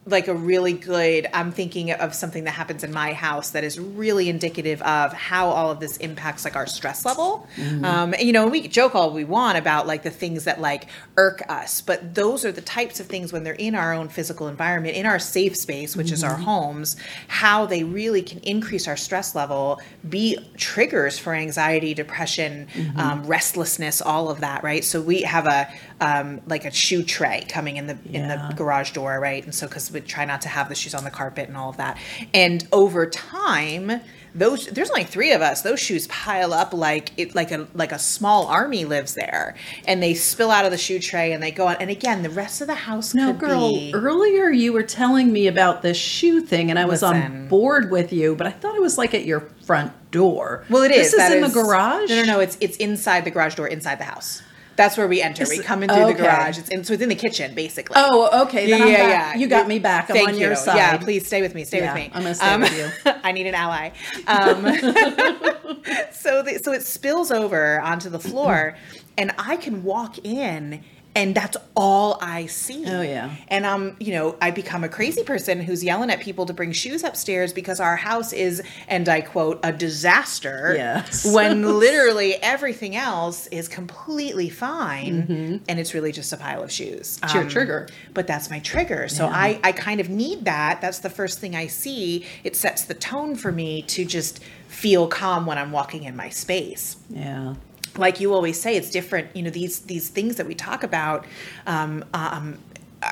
like 0.06 0.28
a 0.28 0.34
really 0.34 0.72
good 0.72 1.26
i'm 1.32 1.52
thinking 1.52 1.92
of 1.92 2.14
something 2.14 2.44
that 2.44 2.50
happens 2.50 2.84
in 2.84 2.92
my 2.92 3.12
house 3.12 3.50
that 3.50 3.64
is 3.64 3.78
really 3.78 4.28
indicative 4.28 4.82
of 4.82 5.12
how 5.12 5.48
all 5.48 5.70
of 5.70 5.80
this 5.80 5.96
impacts 5.98 6.44
like 6.44 6.56
our 6.56 6.66
stress 6.66 7.04
level. 7.04 7.46
Um, 7.84 8.12
and, 8.14 8.22
you 8.22 8.32
know 8.32 8.46
we 8.48 8.66
joke 8.68 8.94
all 8.94 9.12
we 9.12 9.24
want 9.24 9.56
about 9.56 9.86
like 9.86 10.02
the 10.02 10.10
things 10.10 10.44
that 10.44 10.60
like 10.60 10.86
irk 11.16 11.42
us 11.48 11.80
but 11.80 12.14
those 12.14 12.44
are 12.44 12.52
the 12.52 12.60
types 12.60 13.00
of 13.00 13.06
things 13.06 13.32
when 13.32 13.44
they're 13.44 13.54
in 13.54 13.74
our 13.74 13.92
own 13.92 14.08
physical 14.08 14.48
environment 14.48 14.96
in 14.96 15.06
our 15.06 15.18
safe 15.18 15.56
space 15.56 15.96
which 15.96 16.10
is 16.10 16.24
our 16.24 16.36
homes 16.36 16.96
how 17.28 17.66
they 17.66 17.84
really 17.84 18.22
can 18.22 18.38
increase 18.40 18.88
our 18.88 18.96
stress 18.96 19.34
level 19.34 19.80
be 20.08 20.38
triggers 20.56 21.18
for 21.18 21.34
anxiety 21.34 21.94
depression 21.94 22.66
um, 22.96 23.24
restlessness 23.26 24.02
all 24.02 24.28
of 24.28 24.40
that 24.40 24.62
right? 24.64 24.84
So 24.84 25.00
we 25.00 25.22
have 25.22 25.46
a 25.46 25.68
um, 26.00 26.40
like 26.46 26.64
a 26.64 26.70
shoe 26.70 27.02
tray 27.02 27.44
coming 27.48 27.76
in 27.76 27.86
the 27.86 27.96
in 28.12 28.28
the 28.28 28.52
garage 28.56 28.92
door, 28.92 29.18
right? 29.20 29.44
And 29.44 29.54
so 29.54 29.66
because 29.66 29.90
we 29.90 30.00
try 30.00 30.24
not 30.24 30.40
to 30.42 30.48
have 30.48 30.68
the 30.68 30.74
shoes 30.74 30.94
on 30.94 31.04
the 31.04 31.10
carpet 31.10 31.48
and 31.48 31.56
all 31.56 31.70
of 31.70 31.76
that. 31.78 31.96
And 32.32 32.66
over 32.72 33.06
time, 33.06 34.00
those 34.34 34.66
there's 34.66 34.90
only 34.90 35.04
three 35.04 35.30
of 35.32 35.40
us. 35.40 35.62
Those 35.62 35.78
shoes 35.78 36.08
pile 36.08 36.52
up 36.52 36.72
like 36.74 37.12
it 37.16 37.34
like 37.36 37.52
a 37.52 37.68
like 37.74 37.92
a 37.92 37.98
small 38.00 38.46
army 38.48 38.84
lives 38.84 39.14
there, 39.14 39.54
and 39.86 40.02
they 40.02 40.14
spill 40.14 40.50
out 40.50 40.64
of 40.64 40.72
the 40.72 40.78
shoe 40.78 40.98
tray 40.98 41.32
and 41.32 41.40
they 41.42 41.52
go 41.52 41.68
on. 41.68 41.76
And 41.78 41.88
again, 41.90 42.22
the 42.24 42.30
rest 42.30 42.60
of 42.60 42.66
the 42.66 42.74
house 42.74 43.14
No, 43.14 43.32
girl, 43.32 43.70
be. 43.70 43.92
earlier 43.94 44.50
you 44.50 44.72
were 44.72 44.82
telling 44.82 45.32
me 45.32 45.46
about 45.46 45.82
this 45.82 45.96
shoe 45.96 46.40
thing 46.40 46.70
and 46.70 46.78
I 46.78 46.84
was 46.86 47.02
on 47.04 47.46
board 47.48 47.90
with 47.92 48.12
you, 48.12 48.34
but 48.34 48.46
I 48.48 48.50
thought 48.50 48.74
it 48.74 48.82
was 48.82 48.98
like 48.98 49.14
at 49.14 49.24
your 49.24 49.40
front 49.64 49.92
door. 50.10 50.64
Well, 50.68 50.82
it 50.82 50.90
is. 50.90 51.12
This 51.12 51.14
is 51.14 51.18
That 51.18 51.36
in 51.38 51.44
is- 51.44 51.54
the 51.54 51.62
garage? 51.62 52.08
No, 52.10 52.16
no, 52.16 52.24
no. 52.24 52.40
It's 52.40 52.58
it's 52.60 52.76
inside 52.78 53.24
the 53.24 53.30
garage 53.30 53.54
door, 53.54 53.68
inside 53.68 54.00
the 54.00 54.04
house. 54.04 54.42
That's 54.76 54.96
where 54.96 55.06
we 55.08 55.22
enter. 55.22 55.44
we 55.48 55.58
come 55.58 55.82
in 55.82 55.88
through 55.88 56.04
okay. 56.04 56.12
the 56.14 56.22
garage. 56.22 56.58
It's 56.58 56.68
in, 56.68 56.84
so 56.84 56.94
it's 56.94 57.02
in 57.02 57.08
the 57.08 57.14
kitchen, 57.14 57.54
basically. 57.54 57.94
Oh, 57.98 58.42
okay. 58.44 58.68
Then 58.68 58.82
I'm 58.82 58.92
back. 58.92 59.38
You 59.38 59.46
got 59.46 59.68
me 59.68 59.78
back. 59.78 60.10
I'm 60.10 60.16
Thank 60.16 60.28
on 60.30 60.34
you. 60.34 60.40
your 60.40 60.56
side. 60.56 60.76
Yeah, 60.76 60.96
please 60.98 61.26
stay 61.26 61.42
with 61.42 61.54
me. 61.54 61.64
Stay 61.64 61.78
Yeah, 61.78 61.94
with 61.94 62.02
me. 62.02 62.10
I'm 62.12 62.22
gonna 62.22 62.34
stay 62.34 62.56
with 62.58 63.04
you. 63.06 63.12
I 63.22 63.32
need 63.32 63.46
an 63.46 63.54
ally. 63.54 63.90
Um, 64.26 64.62
so 66.12 66.42
the, 66.42 66.60
so 66.62 66.72
it 66.72 66.82
spills 66.82 67.30
over 67.30 67.80
onto 67.80 68.10
the 68.10 68.20
floor, 68.20 68.76
and 69.16 69.32
I 69.38 69.56
can 69.56 69.84
walk 69.84 70.18
in 70.24 70.82
and 71.14 71.34
that's 71.34 71.56
all 71.76 72.18
I 72.20 72.46
see. 72.46 72.84
Oh, 72.86 73.02
yeah. 73.02 73.34
And 73.48 73.64
um, 73.64 73.96
you 74.00 74.12
know, 74.12 74.36
I 74.40 74.50
become 74.50 74.84
a 74.84 74.88
crazy 74.88 75.22
person 75.22 75.60
who's 75.60 75.84
yelling 75.84 76.10
at 76.10 76.20
people 76.20 76.46
to 76.46 76.52
bring 76.52 76.72
shoes 76.72 77.04
upstairs 77.04 77.52
because 77.52 77.80
our 77.80 77.96
house 77.96 78.32
is, 78.32 78.62
and 78.88 79.08
I 79.08 79.20
quote, 79.20 79.60
a 79.62 79.72
disaster. 79.72 80.74
Yes. 80.76 81.24
when 81.34 81.78
literally 81.78 82.34
everything 82.36 82.96
else 82.96 83.46
is 83.48 83.68
completely 83.68 84.48
fine, 84.48 85.62
and 85.68 85.80
it's 85.80 85.94
really 85.94 86.12
just 86.12 86.32
a 86.32 86.36
pile 86.36 86.62
of 86.62 86.70
shoes. 86.70 87.18
It's 87.22 87.34
your 87.34 87.48
trigger. 87.48 87.88
But 88.12 88.26
that's 88.26 88.50
my 88.50 88.60
trigger. 88.60 89.08
So 89.08 89.26
I, 89.26 89.60
I 89.62 89.72
kind 89.72 90.00
of 90.00 90.08
need 90.08 90.44
that. 90.44 90.80
That's 90.80 90.98
the 91.00 91.10
first 91.10 91.38
thing 91.38 91.54
I 91.56 91.66
see. 91.66 92.26
It 92.42 92.56
sets 92.56 92.84
the 92.84 92.94
tone 92.94 93.34
for 93.36 93.52
me 93.52 93.82
to 93.82 94.04
just 94.04 94.42
feel 94.68 95.06
calm 95.06 95.46
when 95.46 95.56
I'm 95.58 95.70
walking 95.72 96.02
in 96.02 96.16
my 96.16 96.28
space 96.28 96.96
Yeah. 97.08 97.54
Like 97.96 98.20
you 98.20 98.32
always 98.34 98.60
say, 98.60 98.76
it's 98.76 98.90
different. 98.90 99.34
You 99.36 99.42
know, 99.42 99.50
these 99.50 99.80
these 99.80 100.08
things 100.08 100.36
that 100.36 100.46
we 100.46 100.54
talk 100.54 100.82
about 100.82 101.26
um, 101.66 102.04
um, 102.14 102.58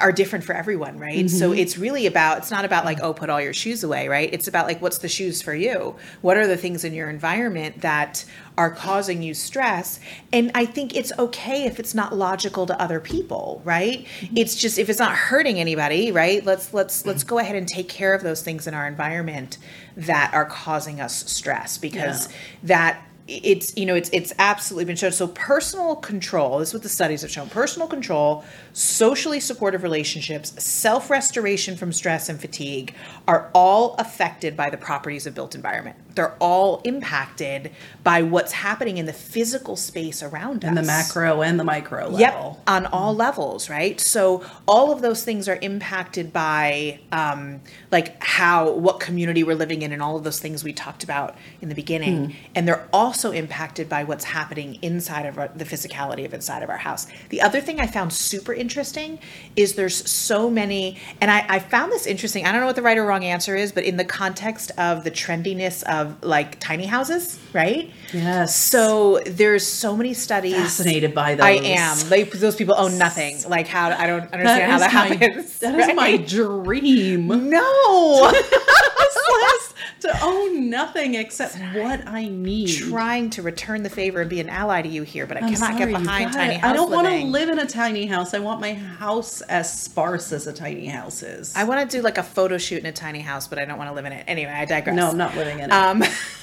are 0.00 0.10
different 0.12 0.42
for 0.42 0.54
everyone, 0.54 0.98
right? 0.98 1.28
So 1.28 1.52
it's 1.52 1.76
really 1.76 2.06
about. 2.06 2.38
It's 2.38 2.50
not 2.50 2.64
about 2.64 2.86
like, 2.86 3.00
oh, 3.02 3.12
put 3.12 3.28
all 3.28 3.40
your 3.42 3.52
shoes 3.52 3.84
away, 3.84 4.08
right? 4.08 4.32
It's 4.32 4.48
about 4.48 4.66
like, 4.66 4.80
what's 4.80 4.98
the 4.98 5.08
shoes 5.08 5.42
for 5.42 5.54
you? 5.54 5.96
What 6.22 6.38
are 6.38 6.46
the 6.46 6.56
things 6.56 6.82
in 6.84 6.94
your 6.94 7.10
environment 7.10 7.82
that 7.82 8.24
are 8.56 8.70
causing 8.70 9.22
you 9.22 9.34
stress? 9.34 10.00
And 10.32 10.50
I 10.54 10.64
think 10.64 10.96
it's 10.96 11.12
okay 11.18 11.64
if 11.64 11.78
it's 11.78 11.94
not 11.94 12.16
logical 12.16 12.64
to 12.66 12.80
other 12.80 13.00
people, 13.00 13.60
right? 13.66 14.06
It's 14.34 14.56
just 14.56 14.78
if 14.78 14.88
it's 14.88 14.98
not 14.98 15.12
hurting 15.14 15.60
anybody, 15.60 16.10
right? 16.10 16.42
Let's 16.44 16.72
let's 16.72 17.04
let's 17.04 17.22
go 17.22 17.38
ahead 17.38 17.54
and 17.56 17.68
take 17.68 17.90
care 17.90 18.14
of 18.14 18.22
those 18.22 18.40
things 18.40 18.66
in 18.66 18.72
our 18.72 18.86
environment 18.88 19.58
that 19.96 20.30
are 20.32 20.46
causing 20.46 21.02
us 21.02 21.30
stress 21.30 21.76
because 21.76 22.28
Yeah. 22.28 22.32
that 22.62 23.02
it's 23.28 23.76
you 23.76 23.86
know 23.86 23.94
it's 23.94 24.10
it's 24.12 24.32
absolutely 24.38 24.84
been 24.84 24.96
shown. 24.96 25.12
So 25.12 25.28
personal 25.28 25.96
control 25.96 26.58
this 26.58 26.68
is 26.68 26.74
what 26.74 26.82
the 26.82 26.88
studies 26.88 27.22
have 27.22 27.30
shown 27.30 27.48
personal 27.48 27.86
control 27.86 28.44
socially 28.72 29.38
supportive 29.38 29.82
relationships 29.82 30.52
self-restoration 30.62 31.76
from 31.76 31.92
stress 31.92 32.28
and 32.28 32.40
fatigue 32.40 32.94
are 33.28 33.50
all 33.54 33.94
affected 33.94 34.56
by 34.56 34.70
the 34.70 34.76
properties 34.76 35.26
of 35.26 35.34
built 35.34 35.54
environment 35.54 35.96
they're 36.14 36.36
all 36.38 36.80
impacted 36.84 37.70
by 38.04 38.22
what's 38.22 38.52
happening 38.52 38.98
in 38.98 39.06
the 39.06 39.12
physical 39.12 39.76
space 39.76 40.22
around 40.22 40.64
And 40.64 40.78
us 40.78 40.84
the 40.84 40.86
macro 40.86 41.42
and 41.42 41.58
the 41.58 41.64
micro 41.64 42.08
level. 42.08 42.18
Yep, 42.18 42.62
on 42.66 42.86
all 42.86 43.14
levels, 43.14 43.70
right? 43.70 44.00
So 44.00 44.44
all 44.66 44.92
of 44.92 45.02
those 45.02 45.24
things 45.24 45.48
are 45.48 45.58
impacted 45.62 46.32
by 46.32 47.00
um, 47.12 47.60
like 47.90 48.22
how 48.22 48.72
what 48.72 49.00
community 49.00 49.44
we're 49.44 49.56
living 49.56 49.82
in, 49.82 49.92
and 49.92 50.02
all 50.02 50.16
of 50.16 50.24
those 50.24 50.40
things 50.40 50.64
we 50.64 50.72
talked 50.72 51.04
about 51.04 51.36
in 51.60 51.68
the 51.68 51.74
beginning, 51.74 52.34
and 52.54 52.66
they're 52.66 52.88
also 52.92 53.30
impacted 53.32 53.88
by 53.88 54.04
what's 54.04 54.24
happening 54.24 54.78
inside 54.82 55.26
of 55.26 55.38
our, 55.38 55.48
the 55.48 55.64
physicality 55.64 56.24
of 56.24 56.34
inside 56.34 56.62
of 56.62 56.70
our 56.70 56.78
house. 56.78 57.06
The 57.28 57.40
other 57.40 57.60
thing 57.60 57.80
I 57.80 57.86
found 57.86 58.12
super 58.12 58.52
interesting 58.52 59.18
is 59.56 59.74
there's 59.74 60.10
so 60.10 60.50
many, 60.50 60.98
and 61.20 61.30
I, 61.30 61.44
I 61.48 61.58
found 61.58 61.92
this 61.92 62.06
interesting. 62.06 62.46
I 62.46 62.52
don't 62.52 62.60
know 62.60 62.66
what 62.66 62.76
the 62.76 62.82
right 62.82 62.98
or 62.98 63.04
wrong 63.04 63.24
answer 63.24 63.54
is, 63.54 63.72
but 63.72 63.84
in 63.84 63.96
the 63.96 64.04
context 64.04 64.72
of 64.78 65.04
the 65.04 65.10
trendiness 65.10 65.82
of 65.84 66.01
like 66.22 66.60
tiny 66.60 66.86
houses, 66.86 67.38
right? 67.52 67.90
Yes. 68.12 68.54
So 68.56 69.20
there's 69.26 69.66
so 69.66 69.96
many 69.96 70.14
studies. 70.14 70.54
Fascinated 70.54 71.14
by 71.14 71.34
those. 71.34 71.44
I 71.44 71.50
am. 71.50 72.10
Like 72.10 72.30
those 72.32 72.56
people 72.56 72.74
own 72.76 72.98
nothing. 72.98 73.42
Like 73.48 73.66
how 73.66 73.90
I 73.90 74.06
don't 74.06 74.32
understand 74.32 74.70
how 74.70 74.78
that 74.78 74.92
my, 74.92 75.14
happens. 75.14 75.58
That 75.58 75.78
is 75.78 75.94
my 75.94 76.16
dream. 76.16 77.28
no. 77.50 78.32
To 80.02 80.18
own 80.24 80.68
nothing 80.68 81.14
except 81.14 81.56
what 81.74 82.06
I 82.08 82.26
need. 82.26 82.68
Trying 82.76 83.30
to 83.30 83.42
return 83.42 83.84
the 83.84 83.90
favor 83.90 84.20
and 84.20 84.28
be 84.28 84.40
an 84.40 84.48
ally 84.48 84.82
to 84.82 84.88
you 84.88 85.04
here, 85.04 85.26
but 85.26 85.36
I 85.36 85.40
I'm 85.40 85.54
cannot 85.54 85.74
sorry, 85.74 85.78
get 85.78 85.88
behind 85.88 86.32
tiny 86.32 86.54
house 86.54 86.70
I 86.70 86.72
don't 86.74 86.90
want 86.90 87.06
to 87.06 87.24
live 87.24 87.48
in 87.48 87.60
a 87.60 87.66
tiny 87.66 88.06
house. 88.06 88.34
I 88.34 88.40
want 88.40 88.60
my 88.60 88.74
house 88.74 89.42
as 89.42 89.80
sparse 89.80 90.32
as 90.32 90.48
a 90.48 90.52
tiny 90.52 90.86
house 90.86 91.22
is. 91.22 91.54
I 91.54 91.62
want 91.64 91.88
to 91.88 91.96
do 91.96 92.02
like 92.02 92.18
a 92.18 92.22
photo 92.24 92.58
shoot 92.58 92.80
in 92.80 92.86
a 92.86 92.92
tiny 92.92 93.20
house, 93.20 93.46
but 93.46 93.60
I 93.60 93.64
don't 93.64 93.78
want 93.78 93.90
to 93.90 93.94
live 93.94 94.04
in 94.04 94.12
it. 94.12 94.24
Anyway, 94.26 94.50
I 94.50 94.64
digress. 94.64 94.96
no, 94.96 95.10
I'm 95.10 95.16
not 95.16 95.36
living 95.36 95.60
in 95.60 95.66
it. 95.66 95.72
Um, 95.72 96.02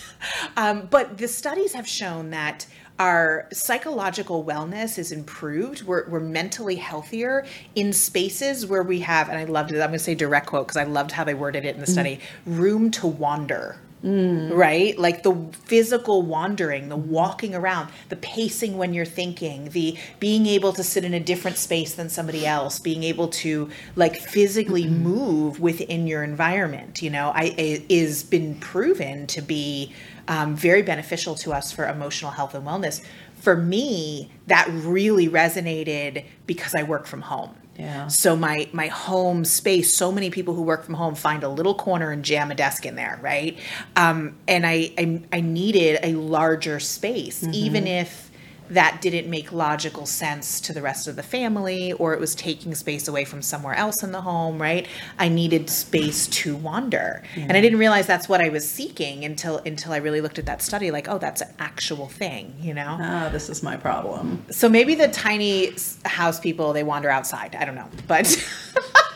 um, 0.57 0.87
but 0.89 1.17
the 1.17 1.27
studies 1.27 1.73
have 1.73 1.87
shown 1.87 2.29
that 2.31 2.65
our 2.99 3.47
psychological 3.53 4.43
wellness 4.43 4.99
is 4.99 5.11
improved. 5.11 5.83
We're, 5.83 6.07
we're 6.09 6.19
mentally 6.19 6.75
healthier 6.75 7.45
in 7.75 7.93
spaces 7.93 8.65
where 8.65 8.83
we 8.83 8.99
have, 8.99 9.29
and 9.29 9.37
I 9.37 9.45
loved 9.45 9.71
it. 9.71 9.75
I'm 9.75 9.87
going 9.87 9.93
to 9.93 9.99
say 9.99 10.15
direct 10.15 10.47
quote 10.47 10.67
because 10.67 10.77
I 10.77 10.83
loved 10.83 11.11
how 11.13 11.23
they 11.23 11.33
worded 11.33 11.63
it 11.63 11.75
in 11.75 11.81
the 11.81 11.87
study 11.87 12.19
room 12.45 12.91
to 12.91 13.07
wander. 13.07 13.77
Right? 14.01 14.97
Like 14.97 15.23
the 15.23 15.35
physical 15.65 16.21
wandering, 16.21 16.87
the 16.89 16.95
walking 16.95 17.53
around, 17.53 17.89
the 18.07 18.15
pacing 18.15 18.77
when 18.77 18.93
you're 18.93 19.05
thinking, 19.05 19.69
the 19.69 19.97
being 20.19 20.45
able 20.45 20.71
to 20.73 20.83
sit 20.83 21.03
in 21.03 21.13
a 21.13 21.19
different 21.19 21.57
space 21.57 21.95
than 21.95 22.09
somebody 22.09 22.45
else, 22.45 22.79
being 22.79 23.03
able 23.03 23.27
to 23.27 23.69
like 23.95 24.15
physically 24.15 24.87
move 24.87 25.59
within 25.59 26.07
your 26.07 26.23
environment, 26.23 27.01
you 27.01 27.09
know, 27.09 27.31
I 27.35 27.55
it 27.57 27.85
is 27.89 28.23
been 28.23 28.55
proven 28.55 29.27
to 29.27 29.41
be 29.41 29.93
um, 30.29 30.55
very 30.55 30.81
beneficial 30.81 31.35
to 31.35 31.51
us 31.51 31.71
for 31.71 31.87
emotional 31.87 32.31
health 32.31 32.53
and 32.55 32.65
wellness. 32.65 33.03
For 33.41 33.55
me, 33.55 34.31
that 34.47 34.67
really 34.69 35.27
resonated 35.27 36.25
because 36.45 36.75
I 36.75 36.83
work 36.83 37.07
from 37.07 37.21
home. 37.21 37.55
Yeah. 37.79 38.07
So 38.07 38.35
my 38.35 38.67
my 38.73 38.87
home 38.87 39.45
space, 39.45 39.93
so 39.93 40.11
many 40.11 40.29
people 40.29 40.53
who 40.53 40.63
work 40.63 40.83
from 40.83 40.95
home 40.95 41.15
find 41.15 41.43
a 41.43 41.49
little 41.49 41.73
corner 41.73 42.11
and 42.11 42.25
jam 42.25 42.51
a 42.51 42.55
desk 42.55 42.85
in 42.85 42.95
there, 42.95 43.17
right? 43.21 43.57
Um, 43.95 44.35
and 44.49 44.67
I, 44.67 44.91
I 44.97 45.21
I 45.31 45.39
needed 45.39 45.99
a 46.03 46.13
larger 46.13 46.81
space, 46.81 47.41
even 47.53 47.87
if 47.87 48.28
that 48.69 49.01
didn't 49.01 49.29
make 49.29 49.51
logical 49.51 50.05
sense 50.05 50.61
to 50.61 50.73
the 50.73 50.81
rest 50.81 51.07
of 51.07 51.15
the 51.15 51.23
family 51.23 51.93
or 51.93 52.13
it 52.13 52.19
was 52.19 52.35
taking 52.35 52.75
space 52.75 53.07
away 53.07 53.25
from 53.25 53.41
somewhere 53.41 53.75
else 53.75 54.03
in 54.03 54.11
the 54.11 54.21
home, 54.21 54.61
right? 54.61 54.87
I 55.17 55.27
needed 55.29 55.69
space 55.69 56.27
to 56.27 56.55
wander. 56.55 57.23
And 57.35 57.53
I 57.53 57.61
didn't 57.61 57.79
realize 57.79 58.05
that's 58.05 58.29
what 58.29 58.41
I 58.41 58.49
was 58.49 58.69
seeking 58.69 59.25
until 59.25 59.57
until 59.59 59.91
I 59.91 59.97
really 59.97 60.21
looked 60.21 60.39
at 60.39 60.45
that 60.45 60.61
study 60.61 60.91
like, 60.91 61.07
oh, 61.07 61.17
that's 61.17 61.41
an 61.41 61.53
actual 61.59 62.07
thing, 62.07 62.55
you 62.59 62.73
know? 62.73 62.97
ah, 62.99 63.29
this 63.31 63.49
is 63.49 63.63
my 63.63 63.75
problem. 63.75 64.45
So 64.51 64.69
maybe 64.69 64.95
the 64.95 65.07
tiny 65.07 65.75
house 66.05 66.39
people 66.39 66.73
they 66.73 66.83
wander 66.83 67.09
outside. 67.09 67.55
I 67.55 67.65
don't 67.65 67.75
know, 67.75 67.89
but 68.07 68.27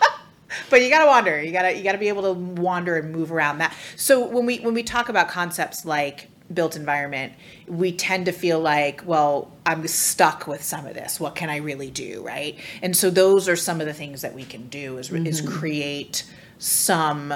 but 0.69 0.81
you 0.81 0.89
gotta 0.89 1.05
wander. 1.05 1.41
You 1.41 1.51
gotta 1.51 1.75
you 1.75 1.83
gotta 1.83 1.97
be 1.97 2.07
able 2.07 2.23
to 2.23 2.33
wander 2.33 2.97
and 2.97 3.11
move 3.11 3.31
around 3.31 3.59
that. 3.59 3.75
So 3.95 4.25
when 4.25 4.45
we 4.45 4.57
when 4.59 4.73
we 4.73 4.83
talk 4.83 5.09
about 5.09 5.29
concepts 5.29 5.85
like 5.85 6.29
built 6.53 6.75
environment, 6.75 7.33
we 7.67 7.91
tend 7.91 8.25
to 8.27 8.31
feel 8.31 8.59
like, 8.59 9.01
well, 9.05 9.51
I'm 9.65 9.87
stuck 9.87 10.47
with 10.47 10.63
some 10.63 10.85
of 10.85 10.93
this. 10.93 11.19
What 11.19 11.35
can 11.35 11.49
I 11.49 11.57
really 11.57 11.89
do, 11.89 12.21
right? 12.25 12.57
And 12.81 12.95
so 12.95 13.09
those 13.09 13.47
are 13.49 13.55
some 13.55 13.81
of 13.81 13.87
the 13.87 13.93
things 13.93 14.21
that 14.21 14.33
we 14.33 14.43
can 14.45 14.67
do 14.69 14.97
is 14.97 15.11
is 15.11 15.41
create 15.41 16.25
some 16.57 17.33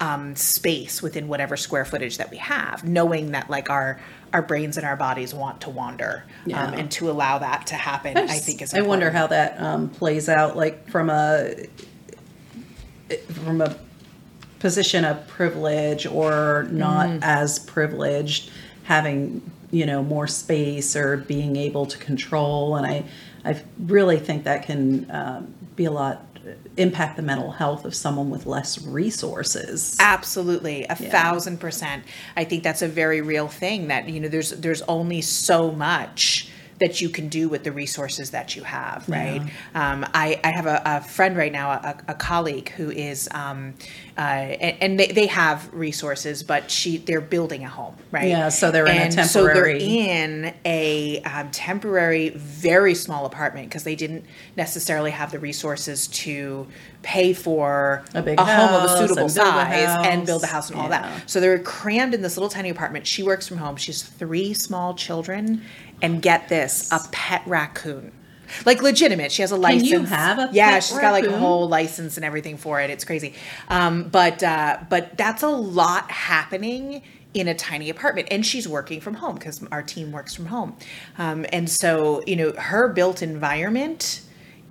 um, 0.00 0.34
space 0.34 1.00
within 1.02 1.28
whatever 1.28 1.56
square 1.56 1.84
footage 1.84 2.18
that 2.18 2.30
we 2.30 2.36
have, 2.38 2.84
knowing 2.84 3.32
that 3.32 3.48
like 3.50 3.70
our 3.70 4.00
our 4.32 4.42
brains 4.42 4.78
and 4.78 4.86
our 4.86 4.96
bodies 4.96 5.34
want 5.34 5.60
to 5.60 5.68
wander, 5.70 6.24
Yeah. 6.46 6.64
um, 6.64 6.72
and 6.72 6.90
to 6.92 7.10
allow 7.10 7.36
that 7.38 7.66
to 7.66 7.74
happen, 7.74 8.16
I, 8.16 8.26
just- 8.26 8.44
think 8.46 8.62
is. 8.62 8.72
I 8.72 8.80
wonder 8.80 9.10
how 9.10 9.26
that 9.26 9.60
um, 9.60 9.90
plays 9.90 10.28
out, 10.28 10.56
like 10.56 10.88
from 10.88 11.10
a 11.10 11.54
from 13.44 13.60
a 13.60 13.76
position 14.62 15.04
of 15.04 15.26
privilege 15.26 16.06
or 16.06 16.68
not 16.70 17.08
Mm. 17.08 17.18
as 17.22 17.58
privileged, 17.58 18.48
having 18.84 19.42
you 19.72 19.84
know 19.84 20.02
more 20.02 20.28
space 20.28 20.94
or 20.94 21.16
being 21.16 21.56
able 21.56 21.84
to 21.86 21.98
control, 21.98 22.76
and 22.76 22.86
I 22.86 23.04
I 23.44 23.60
really 23.78 24.18
think 24.18 24.44
that 24.44 24.64
can 24.64 25.10
um, 25.10 25.52
be 25.74 25.84
a 25.84 25.90
lot 25.90 26.24
impact 26.76 27.16
the 27.16 27.22
mental 27.22 27.50
health 27.50 27.84
of 27.84 27.94
someone 27.94 28.30
with 28.30 28.46
less 28.46 28.80
resources. 28.84 29.96
Absolutely, 30.00 30.84
a 30.88 30.94
thousand 30.94 31.58
percent. 31.58 32.04
I 32.36 32.44
think 32.44 32.62
that's 32.62 32.82
a 32.82 32.88
very 32.88 33.20
real 33.20 33.48
thing. 33.48 33.88
That 33.88 34.08
you 34.08 34.20
know, 34.20 34.28
there's 34.28 34.50
there's 34.50 34.82
only 34.82 35.22
so 35.22 35.72
much 35.72 36.48
that 36.82 37.00
you 37.00 37.08
can 37.08 37.28
do 37.28 37.48
with 37.48 37.62
the 37.64 37.72
resources 37.72 38.30
that 38.30 38.56
you 38.56 38.62
have, 38.64 39.08
right? 39.08 39.40
Um, 39.74 40.04
I, 40.12 40.40
I 40.44 40.50
have 40.50 40.66
a, 40.66 40.82
a 40.84 41.00
friend 41.00 41.36
right 41.36 41.52
now, 41.52 41.70
a, 41.70 41.96
a 42.08 42.14
colleague 42.14 42.68
who 42.70 42.90
is, 42.90 43.28
um, 43.32 43.74
uh, 44.18 44.20
and, 44.20 44.76
and 44.82 45.00
they, 45.00 45.06
they 45.06 45.26
have 45.26 45.72
resources, 45.72 46.42
but 46.42 46.70
she 46.70 46.98
they're 46.98 47.20
building 47.20 47.64
a 47.64 47.68
home, 47.68 47.96
right? 48.10 48.28
Yeah, 48.28 48.48
so 48.48 48.70
they're 48.70 48.86
in 48.86 48.96
a 48.96 49.00
and 49.00 49.14
So 49.14 49.44
they're 49.44 49.54
temporary- 49.54 49.82
in 49.84 50.54
a 50.64 51.22
um, 51.22 51.50
temporary, 51.50 52.30
very 52.30 52.94
small 52.94 53.24
apartment 53.26 53.68
because 53.68 53.84
they 53.84 53.96
didn't 53.96 54.24
necessarily 54.56 55.10
have 55.12 55.30
the 55.32 55.38
resources 55.38 56.08
to 56.08 56.66
pay 57.02 57.32
for 57.32 58.04
A 58.14 58.22
big 58.22 58.38
home 58.38 58.74
of 58.74 58.84
a 58.84 58.98
suitable 58.98 59.24
and 59.24 59.34
build 59.34 59.48
a 59.48 59.50
size 59.50 60.06
and 60.06 60.26
build 60.26 60.42
a 60.44 60.46
house 60.46 60.70
and 60.70 60.78
all 60.80 60.88
that. 60.90 61.28
So 61.30 61.40
they're 61.40 61.58
crammed 61.58 62.14
in 62.14 62.22
this 62.22 62.36
little 62.36 62.48
tiny 62.48 62.70
apartment. 62.70 63.06
She 63.06 63.22
works 63.22 63.48
from 63.48 63.56
home. 63.58 63.76
She 63.76 63.90
has 63.92 64.02
three 64.02 64.54
small 64.54 64.94
children, 64.94 65.62
and 66.02 66.20
get 66.20 66.48
this, 66.48 66.90
a 66.92 67.00
pet 67.10 67.42
raccoon. 67.46 68.12
Like 68.66 68.82
legitimate. 68.82 69.32
She 69.32 69.40
has 69.40 69.50
a 69.50 69.56
license. 69.56 69.90
Can 69.90 70.00
you 70.00 70.06
have 70.06 70.38
a 70.38 70.50
Yeah, 70.52 70.78
she's 70.80 70.98
got 70.98 71.12
like 71.12 71.24
a 71.24 71.38
whole 71.38 71.68
license 71.68 72.16
and 72.16 72.24
everything 72.24 72.58
for 72.58 72.80
it. 72.82 72.90
It's 72.90 73.04
crazy. 73.04 73.32
Um, 73.70 74.10
but 74.10 74.42
uh, 74.42 74.80
but 74.90 75.16
that's 75.16 75.42
a 75.42 75.48
lot 75.48 76.10
happening 76.10 77.02
in 77.34 77.48
a 77.48 77.54
tiny 77.54 77.88
apartment 77.88 78.28
and 78.30 78.44
she's 78.44 78.68
working 78.68 79.00
from 79.00 79.14
home 79.14 79.34
because 79.34 79.64
our 79.72 79.82
team 79.82 80.12
works 80.12 80.34
from 80.34 80.46
home 80.46 80.76
um, 81.16 81.46
and 81.50 81.70
so 81.70 82.22
you 82.26 82.36
know 82.36 82.52
her 82.52 82.88
built 82.88 83.22
environment 83.22 84.20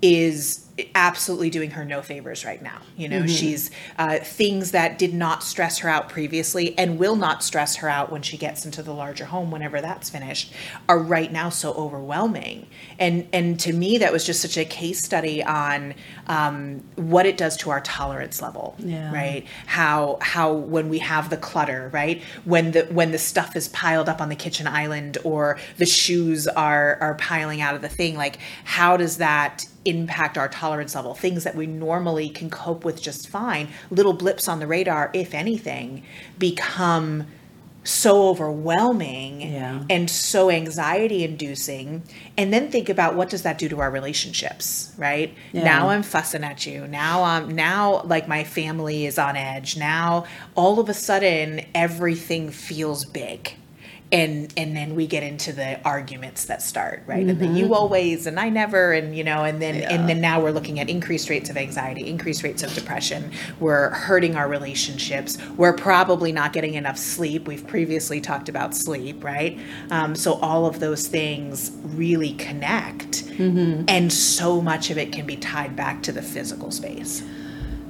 is 0.02 0.68
absolutely 0.96 1.50
doing 1.50 1.72
her 1.72 1.86
no 1.86 2.02
favors 2.02 2.46
right 2.46 2.62
now. 2.62 2.82
You 2.98 3.10
know, 3.10 3.28
she's 3.28 3.72
uh, 3.98 4.20
things 4.20 4.72
that 4.72 4.98
did 4.98 5.14
not 5.14 5.44
stress 5.44 5.80
her 5.80 5.90
out 5.90 6.10
previously 6.10 6.78
and 6.78 6.98
will 7.00 7.16
not 7.16 7.44
stress 7.44 7.78
her 7.78 7.90
out 7.90 8.12
when 8.12 8.22
she 8.22 8.38
gets 8.38 8.66
into 8.66 8.84
the 8.84 8.94
larger 8.94 9.26
home 9.26 9.52
whenever 9.52 9.82
that's 9.82 10.10
finished 10.10 10.54
are 10.88 11.00
right 11.00 11.32
now 11.32 11.50
so 11.50 11.74
overwhelming. 11.74 12.68
And 13.00 13.28
and 13.34 13.60
to 13.62 13.74
me, 13.74 13.98
that 14.00 14.12
was 14.12 14.26
just 14.26 14.42
such 14.42 14.58
a 14.58 14.66
case 14.66 15.04
study 15.04 15.44
on 15.44 15.94
um, 16.28 16.84
what 16.96 17.26
it 17.26 17.38
does 17.38 17.58
to 17.58 17.70
our 17.70 17.82
tolerance 17.82 18.42
level. 18.42 18.76
Yeah. 18.80 19.14
Right. 19.14 19.46
How 19.66 20.18
how 20.22 20.54
when 20.54 20.90
we 20.90 21.00
have 21.00 21.30
the 21.30 21.38
clutter, 21.38 21.90
right? 21.94 22.22
When 22.46 22.72
the 22.72 22.84
when 22.86 23.12
the 23.12 23.18
stuff 23.18 23.56
is 23.56 23.68
piled 23.70 24.10
up 24.10 24.22
on 24.22 24.30
the 24.30 24.36
kitchen 24.36 24.68
island 24.68 25.18
or 25.24 25.60
the 25.78 25.86
shoes 25.86 26.48
are 26.48 26.98
are 27.02 27.16
piling 27.16 27.62
out 27.62 27.76
of 27.76 27.82
the 27.82 27.90
thing, 27.90 28.16
like 28.16 28.40
how 28.64 28.98
does 28.98 29.18
that 29.18 29.66
impact 29.86 30.38
our 30.38 30.48
tolerance 30.48 30.71
level 30.78 31.14
things 31.14 31.44
that 31.44 31.56
we 31.56 31.68
normally 31.68 32.30
can 32.30 32.50
cope 32.50 32.84
with 32.86 33.02
just 33.02 33.28
fine. 33.30 33.68
Little 33.90 34.14
blips 34.14 34.48
on 34.48 34.60
the 34.60 34.68
radar 34.68 35.10
if 35.14 35.34
anything 35.34 36.04
become 36.40 37.28
so 37.84 38.28
overwhelming 38.30 39.42
Yeah. 39.42 39.84
and 39.90 40.08
so 40.08 40.52
anxiety 40.52 41.24
inducing 41.24 42.04
and 42.38 42.54
then 42.54 42.70
think 42.70 42.90
about 42.90 43.16
what 43.16 43.28
does 43.30 43.42
that 43.42 43.58
do 43.58 43.68
to 43.70 43.80
our 43.80 43.90
relationships 43.90 44.94
right? 45.00 45.34
Yeah. 45.52 45.64
now 45.64 45.90
i'm 45.90 46.04
fussing 46.04 46.44
at 46.44 46.66
you. 46.68 46.86
Now 46.88 47.24
um 47.24 47.56
now 47.56 48.04
like 48.04 48.28
my 48.28 48.44
family 48.44 49.08
is 49.08 49.18
on 49.18 49.36
edge. 49.36 49.78
Now 49.78 50.26
all 50.56 50.80
of 50.80 50.90
a 50.90 50.94
sudden 50.94 51.66
everything 51.74 52.52
feels 52.52 53.04
big 53.04 53.56
and 54.12 54.54
and 54.58 54.76
then 54.76 54.96
we 54.96 55.08
get 55.08 55.24
into 55.24 55.54
the 55.54 55.82
arguments 55.84 56.46
that 56.46 56.62
start 56.62 57.04
right? 57.06 57.26
And 57.26 57.40
the 57.40 57.48
you 57.48 57.74
always 57.74 58.26
and 58.28 58.40
i 58.40 58.50
never 58.50 58.92
and 58.94 59.16
you 59.16 59.24
know 59.24 59.44
and 59.44 59.62
then 59.62 59.76
Yeah. 59.76 59.94
and 59.94 60.10
then 60.10 60.20
now 60.22 60.42
we're 60.42 60.52
looking 60.52 60.80
at 60.80 60.90
increased 60.90 61.30
rates 61.30 61.50
of 61.50 61.58
anxiety 61.58 62.08
increased 62.08 62.44
rates 62.44 62.64
of 62.64 62.74
depression. 62.74 63.32
We're 63.60 63.90
hurting 63.92 64.36
our 64.36 64.48
relationships. 64.48 65.38
We're 65.58 65.74
probably 65.74 66.32
not 66.32 66.52
getting 66.54 66.74
enough 66.76 66.98
sleep. 66.98 67.48
We've 67.48 67.66
previously 67.66 68.20
talked 68.22 68.50
about 68.50 68.76
sleep 68.76 69.24
right? 69.24 69.58
Um, 69.90 70.16
so 70.16 70.34
all 70.34 70.66
of 70.66 70.80
those 70.80 71.08
things 71.08 71.72
really 71.84 72.34
connect. 72.34 73.24
And 73.40 74.14
so 74.14 74.62
much 74.62 74.92
of 74.92 75.00
it 75.00 75.12
can 75.12 75.26
be 75.26 75.36
tied 75.36 75.76
back 75.76 76.04
to 76.04 76.12
the 76.12 76.22
physical 76.22 76.70
space. 76.70 77.24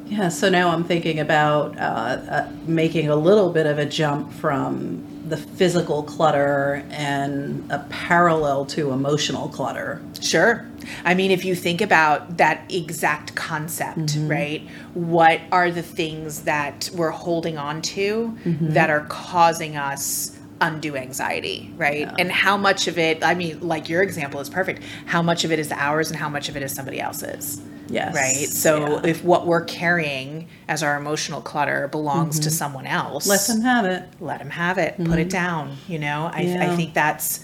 Yeah, 0.05 0.29
so 0.29 0.49
now 0.49 0.69
I'm 0.69 0.83
thinking 0.85 1.19
about 1.19 1.77
uh, 1.77 1.81
uh, 1.81 2.49
making 2.65 3.09
a 3.09 3.15
little 3.17 3.49
bit 3.51 3.65
of 3.65 3.77
a 3.77 3.85
jump 3.85 4.31
from 4.33 5.03
the 5.27 5.37
physical 5.37 6.03
clutter 6.03 6.83
and 6.89 7.71
a 7.71 7.79
parallel 7.89 8.65
to 8.65 8.91
emotional 8.91 9.49
clutter. 9.49 10.01
Sure. 10.19 10.67
I 11.05 11.13
mean, 11.13 11.31
if 11.31 11.45
you 11.45 11.55
think 11.55 11.81
about 11.81 12.37
that 12.37 12.71
exact 12.73 13.35
concept, 13.35 13.99
mm-hmm. 13.99 14.27
right? 14.27 14.67
What 14.93 15.41
are 15.51 15.71
the 15.71 15.83
things 15.83 16.41
that 16.43 16.89
we're 16.93 17.11
holding 17.11 17.57
on 17.57 17.81
to 17.83 18.37
mm-hmm. 18.43 18.71
that 18.71 18.89
are 18.89 19.05
causing 19.05 19.77
us 19.77 20.37
undue 20.61 20.95
anxiety, 20.95 21.73
right? 21.75 22.09
And 22.19 22.31
how 22.31 22.55
much 22.55 22.87
of 22.87 22.97
it, 22.97 23.23
I 23.23 23.33
mean, 23.33 23.59
like 23.59 23.89
your 23.89 24.01
example 24.03 24.39
is 24.39 24.49
perfect. 24.49 24.83
How 25.05 25.21
much 25.21 25.43
of 25.43 25.51
it 25.51 25.59
is 25.59 25.71
ours 25.71 26.09
and 26.11 26.17
how 26.19 26.29
much 26.29 26.47
of 26.49 26.55
it 26.55 26.63
is 26.63 26.71
somebody 26.73 27.01
else's? 27.01 27.59
Yes. 27.89 28.15
Right. 28.15 28.47
So 28.47 29.01
Yeah. 29.03 29.09
if 29.09 29.23
what 29.23 29.45
we're 29.47 29.65
carrying 29.65 30.47
as 30.69 30.81
our 30.83 30.95
emotional 30.97 31.41
clutter 31.41 31.89
belongs 31.89 32.39
to 32.41 32.49
someone 32.51 32.87
else, 32.87 33.27
Let 33.27 33.41
them 33.47 33.61
have 33.61 33.83
it. 33.85 34.03
let 34.21 34.39
them 34.39 34.49
have 34.51 34.77
it 34.77 34.95
put 35.03 35.19
it 35.19 35.29
down 35.29 35.75
you 35.89 35.99
know 35.99 36.29
I, 36.33 36.41
I 36.71 36.75
think 36.77 36.93
that's 36.93 37.43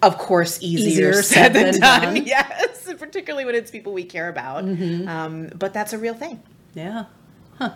of 0.00 0.16
course 0.16 0.62
easier, 0.62 1.10
Easier 1.10 1.22
said 1.22 1.52
than, 1.52 1.72
done. 1.78 1.80
done. 1.80 2.14
Mm-hmm. 2.16 2.26
yes 2.26 2.88
particularly 2.98 3.44
when 3.44 3.54
it's 3.54 3.70
people 3.70 3.92
we 3.92 4.04
care 4.04 4.28
about 4.30 4.64
um, 4.64 5.50
but 5.58 5.74
that's 5.74 5.92
a 5.92 5.98
real 5.98 6.14
thing 6.14 6.40
Yeah. 6.74 7.04
Huh. 7.58 7.72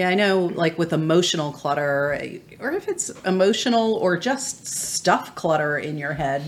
Yeah, 0.00 0.08
I 0.08 0.14
know, 0.14 0.46
like 0.46 0.78
with 0.78 0.94
emotional 0.94 1.52
clutter, 1.52 2.40
or 2.58 2.72
if 2.72 2.88
it's 2.88 3.10
emotional 3.26 3.96
or 3.96 4.16
just 4.16 4.66
stuff 4.66 5.34
clutter 5.34 5.76
in 5.76 5.98
your 5.98 6.14
head, 6.14 6.42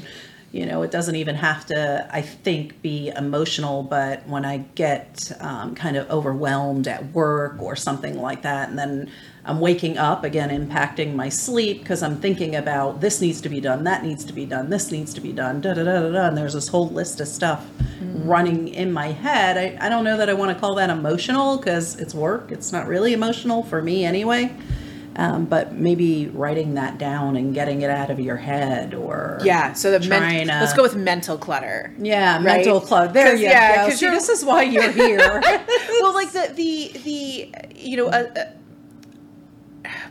you 0.52 0.64
know, 0.64 0.80
it 0.80 0.90
doesn't 0.90 1.16
even 1.16 1.34
have 1.34 1.66
to, 1.66 2.08
I 2.10 2.22
think, 2.22 2.80
be 2.80 3.10
emotional. 3.10 3.82
But 3.82 4.26
when 4.26 4.46
I 4.46 4.64
get 4.74 5.30
um, 5.38 5.74
kind 5.74 5.98
of 5.98 6.08
overwhelmed 6.08 6.88
at 6.88 7.12
work 7.12 7.60
or 7.60 7.76
something 7.76 8.18
like 8.18 8.40
that, 8.40 8.70
and 8.70 8.78
then 8.78 9.10
I'm 9.44 9.58
waking 9.58 9.98
up 9.98 10.22
again, 10.22 10.50
impacting 10.50 11.14
my 11.14 11.28
sleep 11.28 11.80
because 11.80 12.02
I'm 12.02 12.20
thinking 12.20 12.54
about 12.54 13.00
this 13.00 13.20
needs 13.20 13.40
to 13.40 13.48
be 13.48 13.60
done, 13.60 13.82
that 13.84 14.04
needs 14.04 14.24
to 14.26 14.32
be 14.32 14.46
done, 14.46 14.70
this 14.70 14.92
needs 14.92 15.12
to 15.14 15.20
be 15.20 15.32
done, 15.32 15.60
da 15.60 15.74
da 15.74 15.82
da 15.82 16.00
da 16.00 16.10
da. 16.10 16.28
And 16.28 16.36
there's 16.36 16.52
this 16.54 16.68
whole 16.68 16.88
list 16.88 17.20
of 17.20 17.26
stuff 17.26 17.66
running 18.00 18.68
in 18.68 18.92
my 18.92 19.08
head. 19.08 19.58
I, 19.58 19.84
I 19.86 19.88
don't 19.88 20.04
know 20.04 20.16
that 20.16 20.28
I 20.28 20.34
want 20.34 20.52
to 20.54 20.60
call 20.60 20.76
that 20.76 20.90
emotional 20.90 21.56
because 21.56 21.96
it's 21.98 22.14
work. 22.14 22.52
It's 22.52 22.70
not 22.72 22.86
really 22.86 23.12
emotional 23.14 23.64
for 23.64 23.82
me 23.82 24.04
anyway. 24.04 24.54
Um, 25.16 25.44
but 25.44 25.74
maybe 25.74 26.28
writing 26.28 26.74
that 26.74 26.96
down 26.98 27.36
and 27.36 27.52
getting 27.52 27.82
it 27.82 27.90
out 27.90 28.10
of 28.10 28.18
your 28.18 28.36
head 28.38 28.94
or 28.94 29.38
yeah 29.44 29.74
so 29.74 29.90
the 29.98 30.08
men- 30.08 30.46
to- 30.46 30.52
let's 30.54 30.72
go 30.72 30.82
with 30.82 30.96
mental 30.96 31.36
clutter 31.36 31.92
yeah 31.98 32.36
right? 32.36 32.42
mental 32.42 32.80
clutter 32.80 33.12
there 33.12 33.34
you 33.36 33.42
go. 33.44 33.50
yeah, 33.50 33.88
go 33.90 33.94
See, 33.94 34.08
this 34.08 34.30
is 34.30 34.42
why 34.42 34.62
you're 34.62 34.90
here 34.90 35.18
well 36.00 36.14
like 36.14 36.32
the 36.32 36.50
the 36.54 36.98
the 37.04 37.54
you 37.78 37.98
know 37.98 38.06
uh, 38.06 38.52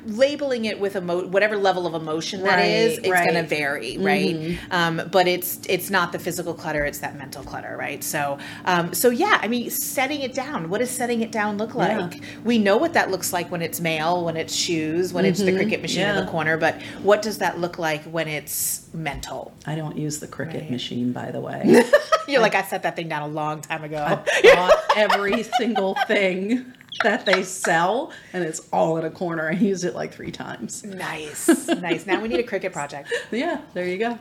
labeling 0.05 0.65
it 0.65 0.79
with 0.79 0.95
emo- 0.95 1.27
whatever 1.27 1.57
level 1.57 1.85
of 1.87 1.93
emotion 1.93 2.43
that 2.43 2.55
Right, 2.57 2.65
is 2.65 2.97
it's 2.99 3.09
right. 3.09 3.23
going 3.29 3.41
to 3.43 3.47
vary 3.47 3.97
right? 3.97 4.57
Um, 4.71 5.01
but 5.11 5.27
it's 5.27 5.59
it's 5.69 5.89
not 5.89 6.11
the 6.11 6.19
physical 6.19 6.53
clutter 6.53 6.83
it's 6.85 6.99
that 6.99 7.17
mental 7.17 7.43
clutter 7.43 7.75
right? 7.77 8.03
So 8.03 8.37
um, 8.65 8.93
so 8.93 9.09
yeah 9.09 9.39
i 9.41 9.47
mean 9.47 9.69
setting 9.69 10.21
it 10.21 10.33
down 10.33 10.69
what 10.69 10.79
does 10.79 10.89
setting 10.89 11.21
it 11.21 11.31
down 11.31 11.57
look 11.57 11.73
Yeah. 11.73 11.99
like? 11.99 12.21
We 12.43 12.57
know 12.57 12.77
what 12.77 12.93
that 12.93 13.11
looks 13.11 13.31
like 13.33 13.51
when 13.51 13.61
it's 13.61 13.79
mail 13.79 14.23
when 14.25 14.37
it's 14.37 14.55
shoes 14.55 15.13
when 15.13 15.25
it's 15.25 15.39
the 15.39 15.51
Cricut 15.51 15.81
machine 15.81 16.07
in 16.07 16.15
the 16.15 16.29
corner 16.31 16.57
but 16.57 16.81
what 17.03 17.21
does 17.21 17.37
that 17.39 17.59
look 17.59 17.77
like 17.77 18.03
when 18.05 18.27
it's 18.27 18.87
mental? 18.93 19.53
I 19.65 19.75
don't 19.75 19.97
use 19.97 20.19
the 20.19 20.27
Cricut 20.27 20.61
Right. 20.61 20.71
machine 20.71 21.11
by 21.11 21.31
the 21.31 21.39
way. 21.39 21.83
You're 22.27 22.41
like 22.41 22.55
i 22.55 22.61
set 22.63 22.83
that 22.83 22.95
thing 22.95 23.07
down 23.09 23.23
a 23.23 23.27
long 23.33 23.61
time 23.61 23.83
ago. 23.83 24.03
I 24.43 24.81
every 24.95 25.43
single 25.43 25.95
thing 26.07 26.65
that 27.04 27.25
they 27.25 27.43
sell 27.43 28.12
and 28.34 28.43
it's 28.43 28.62
all 28.71 28.97
in 28.97 29.06
a 29.06 29.12
corner. 29.12 29.49
I 29.49 29.54
used 29.54 29.84
it 29.84 29.95
like 29.95 30.13
three 30.13 30.32
times. 30.32 30.84
Nice 30.84 31.67
nice. 31.67 32.06
Now 32.06 32.21
we 32.21 32.27
need 32.27 32.39
a 32.39 32.43
Cricut 32.43 32.73
project. 32.73 33.12
Yeah 33.32 33.62
there 33.73 33.88
you 33.88 33.97
go. 33.97 34.19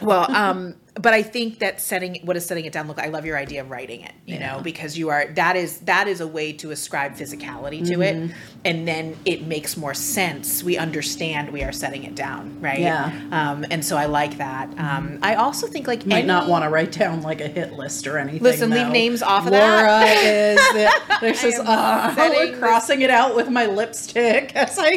Well 0.00 0.30
um 0.30 0.76
but 0.94 1.14
i 1.14 1.22
think 1.22 1.58
that 1.60 1.80
setting 1.80 2.20
what 2.24 2.36
is 2.36 2.44
setting 2.44 2.64
it 2.66 2.72
down 2.72 2.86
look 2.86 2.98
i 2.98 3.06
love 3.08 3.24
your 3.24 3.38
idea 3.38 3.60
of 3.62 3.70
writing 3.70 4.02
it 4.02 4.12
you 4.26 4.34
Yeah. 4.34 4.56
know 4.56 4.62
because 4.62 4.98
you 4.98 5.08
are 5.08 5.26
that 5.34 5.56
is 5.56 5.78
that 5.80 6.06
is 6.06 6.20
a 6.20 6.26
way 6.26 6.52
to 6.54 6.70
ascribe 6.70 7.14
physicality 7.14 7.82
to 7.86 7.94
Mm-hmm. 7.96 8.30
it 8.30 8.36
and 8.64 8.86
then 8.86 9.16
it 9.24 9.46
makes 9.46 9.76
more 9.76 9.94
sense 9.94 10.62
we 10.62 10.76
understand 10.76 11.50
we 11.50 11.62
are 11.62 11.72
setting 11.72 12.04
it 12.04 12.14
down 12.14 12.60
right 12.60 12.78
Yeah. 12.80 13.10
um 13.32 13.64
and 13.70 13.82
so 13.84 13.96
i 13.96 14.04
like 14.04 14.36
that 14.38 14.68
um 14.78 15.18
i 15.22 15.34
also 15.36 15.66
think 15.66 15.86
like 15.86 16.04
might 16.06 16.26
not 16.26 16.46
want 16.48 16.64
to 16.64 16.68
write 16.68 16.92
down 16.92 17.22
like 17.22 17.40
a 17.40 17.48
hit 17.48 17.72
list 17.72 18.06
or 18.06 18.18
anything. 18.18 18.42
Listen, 18.42 18.68
leave 18.70 18.88
names 18.88 19.22
off 19.22 19.46
of 19.46 19.52
that. 19.52 19.60
Laura 19.62 19.86
that. 20.04 20.24
is 20.24 20.58
the, 20.74 21.16
there's 21.20 21.58
am 21.58 21.66
uh, 21.66 22.14
setting 22.14 22.58
crossing 22.58 23.00
it 23.02 23.10
out 23.10 23.34
with 23.34 23.48
my 23.48 23.64
lipstick 23.66 24.54
as 24.56 24.78
I 24.78 24.96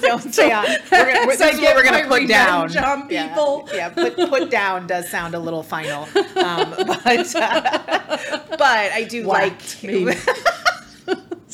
don't 0.00 0.32
say. 0.32 0.48
We're 0.90 1.04
gonna, 1.12 1.26
we're, 1.26 1.32
I 1.32 1.36
this 1.36 1.54
is 1.54 1.60
what 1.60 1.74
we're 1.76 1.84
gonna 1.84 2.06
put 2.08 2.26
down. 2.28 2.68
revenge 2.68 2.84
on 2.86 3.10
Yeah, 3.10 3.28
people. 3.28 3.68
Yeah, 3.74 3.88
put 3.90 4.16
put 4.16 4.50
down 4.50 4.86
does 4.86 5.08
sound 5.10 5.25
a 5.34 5.38
little 5.38 5.62
final, 5.62 6.04
um, 6.36 6.74
but 6.86 7.34
uh, 7.36 8.38
but 8.50 8.92
I 8.92 9.06
do 9.08 9.26
Whacked 9.26 9.82
like. 9.82 9.92
me. 9.92 10.14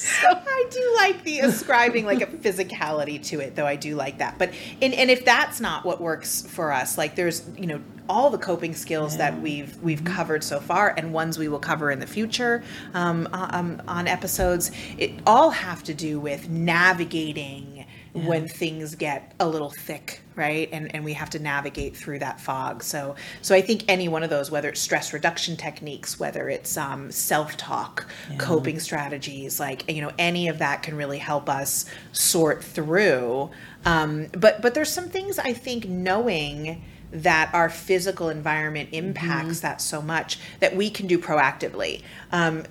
I 0.05 0.67
do 0.71 0.95
like 0.97 1.25
the 1.25 1.41
ascribing 1.41 2.07
like 2.07 2.23
a 2.23 2.27
physicality 2.27 3.23
to 3.27 3.41
it, 3.41 3.55
though. 3.55 3.67
I 3.67 3.77
do 3.77 3.95
like 3.95 4.19
that, 4.19 4.39
but 4.39 4.53
and 4.81 4.95
and 4.95 5.11
if 5.11 5.25
that's 5.25 5.61
not 5.61 5.85
what 5.85 6.01
works 6.01 6.43
for 6.43 6.73
us, 6.73 6.97
like 6.99 7.15
there's 7.15 7.49
you 7.57 7.67
know 7.67 7.81
all 8.09 8.31
the 8.31 8.39
coping 8.39 8.75
skills 8.75 9.17
that 9.17 9.41
we've 9.41 9.77
we've 9.83 10.05
covered 10.05 10.43
so 10.43 10.61
far, 10.61 10.95
and 10.97 11.13
ones 11.13 11.39
we 11.39 11.49
will 11.49 11.59
cover 11.59 11.91
in 11.91 11.99
the 11.99 12.07
future 12.07 12.63
um, 12.95 13.29
um, 13.33 13.81
on 13.87 14.09
episodes. 14.09 14.71
It 14.99 15.13
all 15.27 15.51
have 15.51 15.83
to 15.85 15.95
do 15.95 16.19
with 16.19 16.49
navigating 16.49 17.82
when 18.13 18.47
things 18.47 18.95
get 18.95 19.35
a 19.41 19.49
little 19.49 19.71
thick 19.71 20.23
right? 20.35 20.69
And 20.73 20.95
and 20.95 21.05
we 21.05 21.13
have 21.15 21.31
to 21.31 21.39
navigate 21.39 21.97
through 21.97 22.21
that 22.21 22.41
fog. 22.41 22.83
So 22.83 23.17
so 23.41 23.55
i 23.55 23.61
think 23.61 23.85
any 23.89 24.09
one 24.09 24.23
of 24.23 24.31
those 24.31 24.51
whether 24.51 24.69
it's 24.69 24.81
stress 24.81 25.13
reduction 25.13 25.57
techniques 25.57 26.19
whether 26.19 26.49
it's 26.49 26.77
um, 26.77 27.11
self-talk 27.11 28.07
coping 28.39 28.79
strategies 28.81 29.61
like 29.61 29.91
you 29.91 30.01
know 30.01 30.13
any 30.19 30.49
of 30.49 30.59
that 30.59 30.83
can 30.83 30.97
really 30.97 31.19
help 31.19 31.49
us 31.49 31.85
sort 32.13 32.63
through. 32.63 33.51
Um, 33.85 34.29
but 34.33 34.63
but 34.63 34.75
there's 34.75 34.93
some 34.93 35.09
things 35.09 35.39
i 35.39 35.53
think 35.53 35.89
knowing 35.89 36.83
that 37.13 37.51
our 37.53 37.69
physical 37.69 38.31
environment 38.31 38.89
impacts 38.93 39.61
that 39.61 39.83
so 39.83 40.01
much 40.01 40.39
that 40.61 40.75
we 40.75 40.89
can 40.89 41.07
do 41.07 41.19
proactively. 41.19 42.03
Um, 42.33 42.65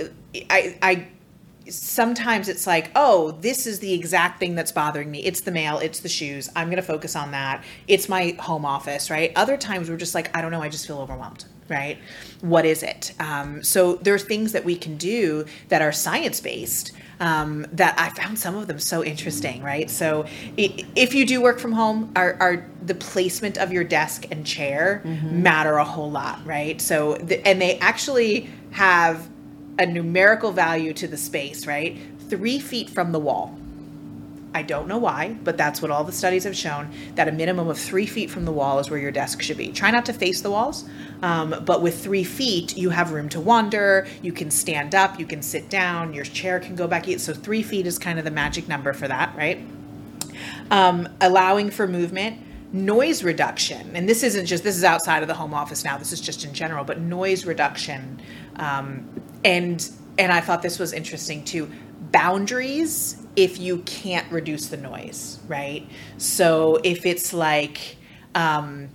i 0.50 0.78
i 0.82 1.08
sometimes 1.70 2.50
it's 2.50 2.66
like, 2.68 2.92
oh, 2.96 3.32
this 3.42 3.68
is 3.68 3.80
the 3.80 3.94
exact 3.94 4.40
thing 4.40 4.56
that's 4.56 4.72
bothering 4.72 5.10
me. 5.12 5.20
It's 5.24 5.42
the 5.42 5.52
mail, 5.52 5.78
it's 5.80 6.00
the 6.00 6.10
shoes. 6.10 6.50
I'm 6.56 6.68
going 6.68 6.78
to 6.78 6.82
focus 6.82 7.16
on 7.16 7.32
that. 7.32 7.64
It's 7.88 8.10
my 8.10 8.36
home 8.40 8.66
office, 8.66 9.10
right? 9.10 9.32
Other 9.36 9.58
times 9.58 9.90
we're 9.90 9.98
just 9.98 10.16
like, 10.16 10.36
I 10.36 10.42
don't 10.42 10.52
know, 10.52 10.62
I 10.62 10.70
just 10.70 10.88
feel 10.88 11.00
overwhelmed. 11.00 11.46
right? 11.70 11.98
What 12.42 12.66
is 12.66 12.84
it? 12.84 13.14
Um, 13.20 13.64
so 13.64 13.96
there 13.96 14.14
are 14.14 14.20
things 14.20 14.52
that 14.52 14.66
we 14.66 14.76
can 14.76 14.98
do 14.98 15.46
that 15.70 15.82
are 15.82 15.92
science 15.92 16.40
based. 16.42 16.92
Um, 17.22 17.68
that 17.74 18.00
I 18.00 18.10
found 18.10 18.40
some 18.40 18.56
of 18.56 18.66
them 18.66 18.80
so 18.80 19.04
interesting, 19.04 19.62
right? 19.62 19.92
So, 19.92 20.26
if 20.58 21.14
you 21.14 21.24
do 21.24 21.40
work 21.40 21.60
from 21.60 21.72
home, 21.72 22.12
are, 22.16 22.36
are 22.40 22.66
the 22.84 22.96
placement 22.96 23.60
of 23.60 23.72
your 23.72 23.84
desk 23.84 24.26
and 24.32 24.44
chair 24.44 25.04
matter 25.32 25.78
a 25.78 25.84
whole 25.86 26.10
lot, 26.10 26.44
right? 26.48 26.82
So, 26.82 27.14
the, 27.18 27.48
and 27.48 27.62
they 27.62 27.78
actually 27.78 28.50
have 28.72 29.30
a 29.80 29.86
numerical 29.86 30.52
value 30.52 30.94
to 30.94 31.08
the 31.08 31.18
space, 31.18 31.66
right? 31.66 31.98
Three 32.30 32.60
feet 32.60 32.90
from 32.90 33.12
the 33.12 33.20
wall. 33.20 33.58
I 34.54 34.64
don't 34.64 34.88
know 34.90 34.98
why, 34.98 35.38
but 35.46 35.58
that's 35.58 35.82
what 35.82 35.92
all 35.92 36.04
the 36.04 36.12
studies 36.12 36.44
have 36.44 36.58
shown 36.58 36.92
that 37.16 37.30
a 37.30 37.32
minimum 37.32 37.70
of 37.70 37.80
three 37.80 38.06
feet 38.06 38.30
from 38.30 38.44
the 38.44 38.52
wall 38.52 38.80
is 38.80 38.90
where 38.90 39.00
your 39.00 39.12
desk 39.12 39.42
should 39.42 39.56
be. 39.56 39.72
Try 39.72 39.92
not 39.92 40.06
to 40.08 40.14
face 40.14 40.42
the 40.42 40.52
walls, 40.52 40.84
um, 41.22 41.56
but 41.66 41.82
with 41.82 42.04
three 42.04 42.26
feet, 42.26 42.78
you 42.78 42.90
have 42.90 43.14
room 43.14 43.30
to 43.30 43.40
wander. 43.40 44.08
You 44.22 44.34
can 44.34 44.52
stand 44.52 44.94
up, 44.94 45.20
you 45.20 45.26
can 45.26 45.42
sit 45.42 45.70
down, 45.70 46.14
your 46.14 46.26
chair 46.26 46.60
can 46.60 46.76
go 46.76 46.86
back. 46.86 47.06
So 47.18 47.34
three 47.34 47.64
feet 47.64 47.88
is 47.88 47.98
kind 47.98 48.20
of 48.20 48.26
the 48.26 48.32
magic 48.32 48.68
number 48.68 48.92
for 48.92 49.08
that, 49.08 49.34
right? 49.38 49.66
um, 50.72 51.08
allowing 51.20 51.70
for 51.70 51.88
movement 51.88 52.40
noise 52.74 53.22
reduction 53.22 53.94
and 53.98 54.08
this 54.08 54.24
isn't 54.24 54.46
just 54.46 54.64
this 54.64 54.78
is 54.78 54.84
outside 54.86 55.22
of 55.22 55.28
the 55.28 55.34
home 55.34 55.54
office 55.54 55.84
now 55.84 55.98
this 55.98 56.14
is 56.14 56.22
just 56.22 56.46
in 56.46 56.54
general 56.54 56.86
but 56.86 57.02
noise 57.02 57.46
reduction 57.46 58.22
um, 58.56 59.06
and 59.44 59.90
and 60.18 60.32
i 60.32 60.40
thought 60.42 60.62
this 60.62 60.80
was 60.80 60.94
interesting 60.94 61.44
too. 61.44 61.70
Boundaries 62.12 63.18
if 63.36 63.60
you 63.60 63.80
can't 63.80 64.30
reduce 64.32 64.68
the 64.68 64.78
noise 64.78 65.40
right? 65.48 65.88
So 66.18 66.80
if 66.84 67.06
it's 67.06 67.34
like 67.34 67.98
um, 68.36 68.90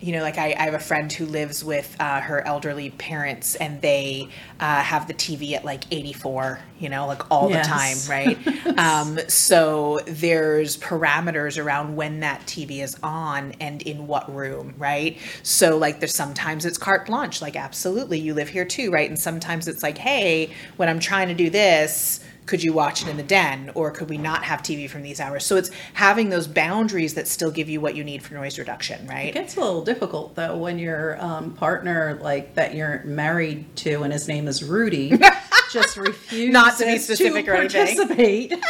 you 0.00 0.12
know, 0.12 0.22
like 0.22 0.36
I, 0.38 0.54
I 0.58 0.64
have 0.64 0.74
a 0.74 0.78
friend 0.78 1.10
who 1.12 1.24
lives 1.26 1.64
with 1.64 1.96
uh, 1.98 2.20
her 2.20 2.46
elderly 2.46 2.90
parents, 2.90 3.54
and 3.54 3.80
they 3.80 4.30
uh, 4.60 4.82
have 4.82 5.06
the 5.06 5.14
TV 5.14 5.54
at 5.54 5.64
like 5.64 5.84
84, 5.90 6.60
you 6.78 6.88
know, 6.88 7.06
like 7.06 7.22
all 7.30 7.48
Yes. 7.48 7.50
the 7.50 7.60
time, 7.60 8.06
right? 8.08 8.40
um, 8.76 9.18
so 9.28 10.00
there's 10.06 10.76
parameters 10.76 11.62
around 11.62 11.96
when 11.96 12.20
that 12.20 12.46
TV 12.46 12.82
is 12.82 12.96
on 13.02 13.52
and 13.60 13.80
in 13.82 14.06
what 14.06 14.32
room, 14.34 14.74
right? 14.78 15.18
So 15.42 15.78
like 15.78 16.00
there's 16.00 16.14
sometimes 16.14 16.64
it's 16.66 16.78
carte 16.78 17.06
blanche, 17.06 17.40
like 17.40 17.56
absolutely, 17.56 18.18
you 18.18 18.34
live 18.34 18.48
here 18.48 18.64
too, 18.64 18.90
right? 18.90 19.08
And 19.08 19.18
sometimes 19.18 19.68
it's 19.68 19.82
like, 19.82 19.98
hey, 19.98 20.52
when 20.76 20.88
I'm 20.88 21.00
trying 21.00 21.28
to 21.28 21.34
do 21.34 21.50
this, 21.50 22.20
could 22.46 22.62
you 22.62 22.72
watch 22.72 23.02
it 23.02 23.08
in 23.08 23.16
the 23.16 23.22
den 23.22 23.70
or 23.74 23.90
could 23.90 24.08
we 24.10 24.18
not 24.18 24.44
have 24.44 24.60
TV 24.62 24.88
from 24.88 25.02
these 25.02 25.18
hours? 25.20 25.44
So 25.46 25.56
it's 25.56 25.70
having 25.94 26.28
those 26.28 26.46
boundaries 26.46 27.14
that 27.14 27.26
still 27.26 27.50
give 27.50 27.68
you 27.68 27.80
what 27.80 27.94
you 27.96 28.04
need 28.04 28.22
for 28.22 28.34
noise 28.34 28.58
reduction, 28.58 29.06
right? 29.06 29.28
It 29.28 29.34
gets 29.34 29.56
a 29.56 29.60
little 29.60 29.82
difficult 29.84 30.34
though 30.34 30.56
when 30.56 30.78
your 30.78 31.20
um, 31.24 31.52
partner, 31.54 32.18
like 32.22 32.54
that 32.54 32.74
you're 32.74 33.02
married 33.04 33.74
to, 33.76 34.02
and 34.02 34.12
his 34.12 34.28
name 34.28 34.46
is 34.48 34.62
Rudy, 34.62 35.12
just 35.72 35.96
refuses 35.96 36.52
Not 36.52 36.76
to 36.78 36.84
be 36.84 36.98
specific 36.98 37.48
or 37.48 37.54
anything. 37.54 37.84
participate 37.96 38.52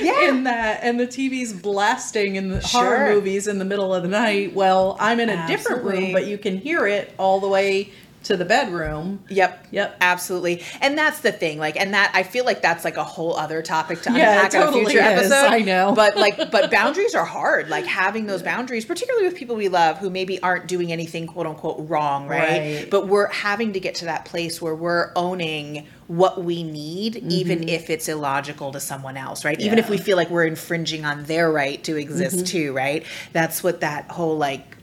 Yeah. 0.00 0.28
in 0.30 0.44
that, 0.44 0.80
and 0.82 0.98
the 0.98 1.06
TV's 1.06 1.52
blasting 1.52 2.34
in 2.34 2.48
the 2.48 2.60
horror 2.60 3.06
Sure. 3.06 3.14
movies 3.14 3.46
in 3.46 3.58
the 3.60 3.64
middle 3.64 3.94
of 3.94 4.02
the 4.02 4.08
night. 4.08 4.52
Well, 4.54 4.96
I'm 4.98 5.20
in 5.20 5.28
a 5.30 5.46
different 5.46 5.84
room, 5.84 6.12
but 6.12 6.26
you 6.26 6.36
can 6.36 6.56
hear 6.58 6.86
it 6.88 7.14
all 7.18 7.38
the 7.38 7.46
way 7.46 7.92
to 8.24 8.36
the 8.36 8.44
bedroom. 8.44 9.22
Yep. 9.28 9.66
Yep. 9.70 9.96
Absolutely. 10.00 10.62
And 10.80 10.96
that's 10.96 11.20
the 11.20 11.32
thing. 11.32 11.58
Like, 11.58 11.76
and 11.76 11.94
that 11.94 12.10
I 12.14 12.22
feel 12.22 12.44
like 12.44 12.62
that's 12.62 12.84
like 12.84 12.96
a 12.96 13.04
whole 13.04 13.36
other 13.36 13.62
topic 13.62 14.02
to 14.02 14.12
Yeah, 14.12 14.44
unpack 14.44 14.54
it 14.54 14.56
in 14.62 14.68
a 14.68 14.72
future 14.72 14.98
is. 14.98 15.04
episode. 15.32 15.46
I 15.52 15.58
know. 15.60 15.92
But 15.94 16.16
like, 16.16 16.50
but 16.50 16.70
boundaries 16.70 17.14
are 17.14 17.24
hard. 17.24 17.68
Like 17.68 17.86
having 17.86 18.26
those 18.26 18.42
boundaries, 18.42 18.84
particularly 18.84 19.26
with 19.26 19.36
people 19.36 19.56
we 19.56 19.68
love 19.68 19.98
who 19.98 20.10
maybe 20.10 20.40
aren't 20.42 20.66
doing 20.68 20.92
anything 20.92 21.26
quote 21.26 21.46
unquote 21.46 21.88
wrong, 21.88 22.28
right? 22.28 22.42
Right. 22.82 22.88
But 22.90 23.08
we're 23.08 23.28
having 23.28 23.72
to 23.74 23.80
get 23.80 23.96
to 23.96 24.04
that 24.06 24.24
place 24.24 24.60
where 24.62 24.74
we're 24.74 25.12
owning 25.16 25.86
what 26.08 26.44
we 26.44 26.62
need, 26.62 27.16
even 27.16 27.68
if 27.68 27.88
it's 27.88 28.08
illogical 28.08 28.72
to 28.72 28.80
someone 28.80 29.16
else, 29.16 29.44
right? 29.44 29.58
Even 29.60 29.78
if 29.78 29.82
Mm-hmm. 29.86 29.92
Yeah. 29.92 29.96
Mm-hmm. 29.96 30.02
we 30.02 30.04
feel 30.04 30.16
like 30.16 30.30
we're 30.30 30.44
infringing 30.46 31.04
on 31.04 31.24
their 31.24 31.50
right 31.50 31.82
to 31.84 31.96
exist 31.96 32.46
too, 32.46 32.72
right? 32.72 33.04
That's 33.32 33.62
what 33.62 33.80
that 33.80 34.10
whole 34.10 34.36
like 34.38 34.76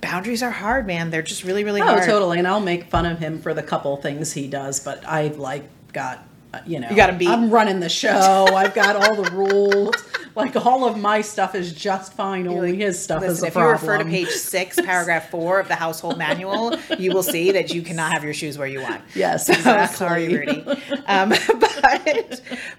boundaries 0.00 0.42
are 0.42 0.50
hard, 0.50 0.86
man. 0.86 1.10
They're 1.10 1.22
just 1.22 1.44
really, 1.44 1.64
really 1.64 1.80
Oh, 1.82 1.86
hard. 1.86 2.04
totally. 2.04 2.38
And 2.38 2.46
I'll 2.48 2.60
make 2.60 2.84
fun 2.84 3.06
of 3.06 3.18
him 3.18 3.40
for 3.40 3.54
the 3.54 3.62
couple 3.62 3.96
things 3.96 4.32
he 4.32 4.46
does, 4.48 4.80
but 4.80 5.06
I've 5.06 5.38
like 5.38 5.64
got, 5.92 6.24
uh, 6.54 6.60
you 6.66 6.80
know, 6.80 6.88
You 6.90 6.96
got 6.96 7.10
him 7.10 7.18
beat. 7.18 7.28
I'm 7.28 7.50
running 7.50 7.80
the 7.80 7.88
show. 7.88 8.46
I've 8.54 8.74
got 8.74 8.96
all 8.96 9.14
the 9.22 9.30
rules. 9.30 9.94
Like 10.36 10.54
all 10.64 10.84
of 10.86 10.96
my 10.96 11.22
stuff 11.22 11.56
is 11.56 11.72
just 11.72 12.12
fine. 12.12 12.46
Only 12.46 12.76
his 12.76 13.02
stuff 13.02 13.20
is 13.24 13.42
Listen, 13.42 13.44
a 13.46 13.48
if 13.48 13.54
you 13.56 13.62
refer 13.62 13.98
to 13.98 14.04
page 14.04 14.28
six, 14.28 14.76
paragraph 14.80 15.28
four 15.28 15.58
of 15.58 15.66
the 15.66 15.74
household 15.74 16.18
manual, 16.18 16.78
you 17.00 17.12
will 17.12 17.24
see 17.24 17.50
that 17.50 17.74
you 17.74 17.82
cannot 17.82 18.12
have 18.12 18.22
your 18.22 18.32
shoes 18.32 18.56
where 18.56 18.68
you 18.68 18.80
want. 18.80 19.02
Yes, 19.16 19.46
So, 19.48 19.54
exactly. 19.54 19.96
sorry, 19.96 20.28
Rudy. 20.28 20.60
Um, 21.08 21.30
but 21.30 21.69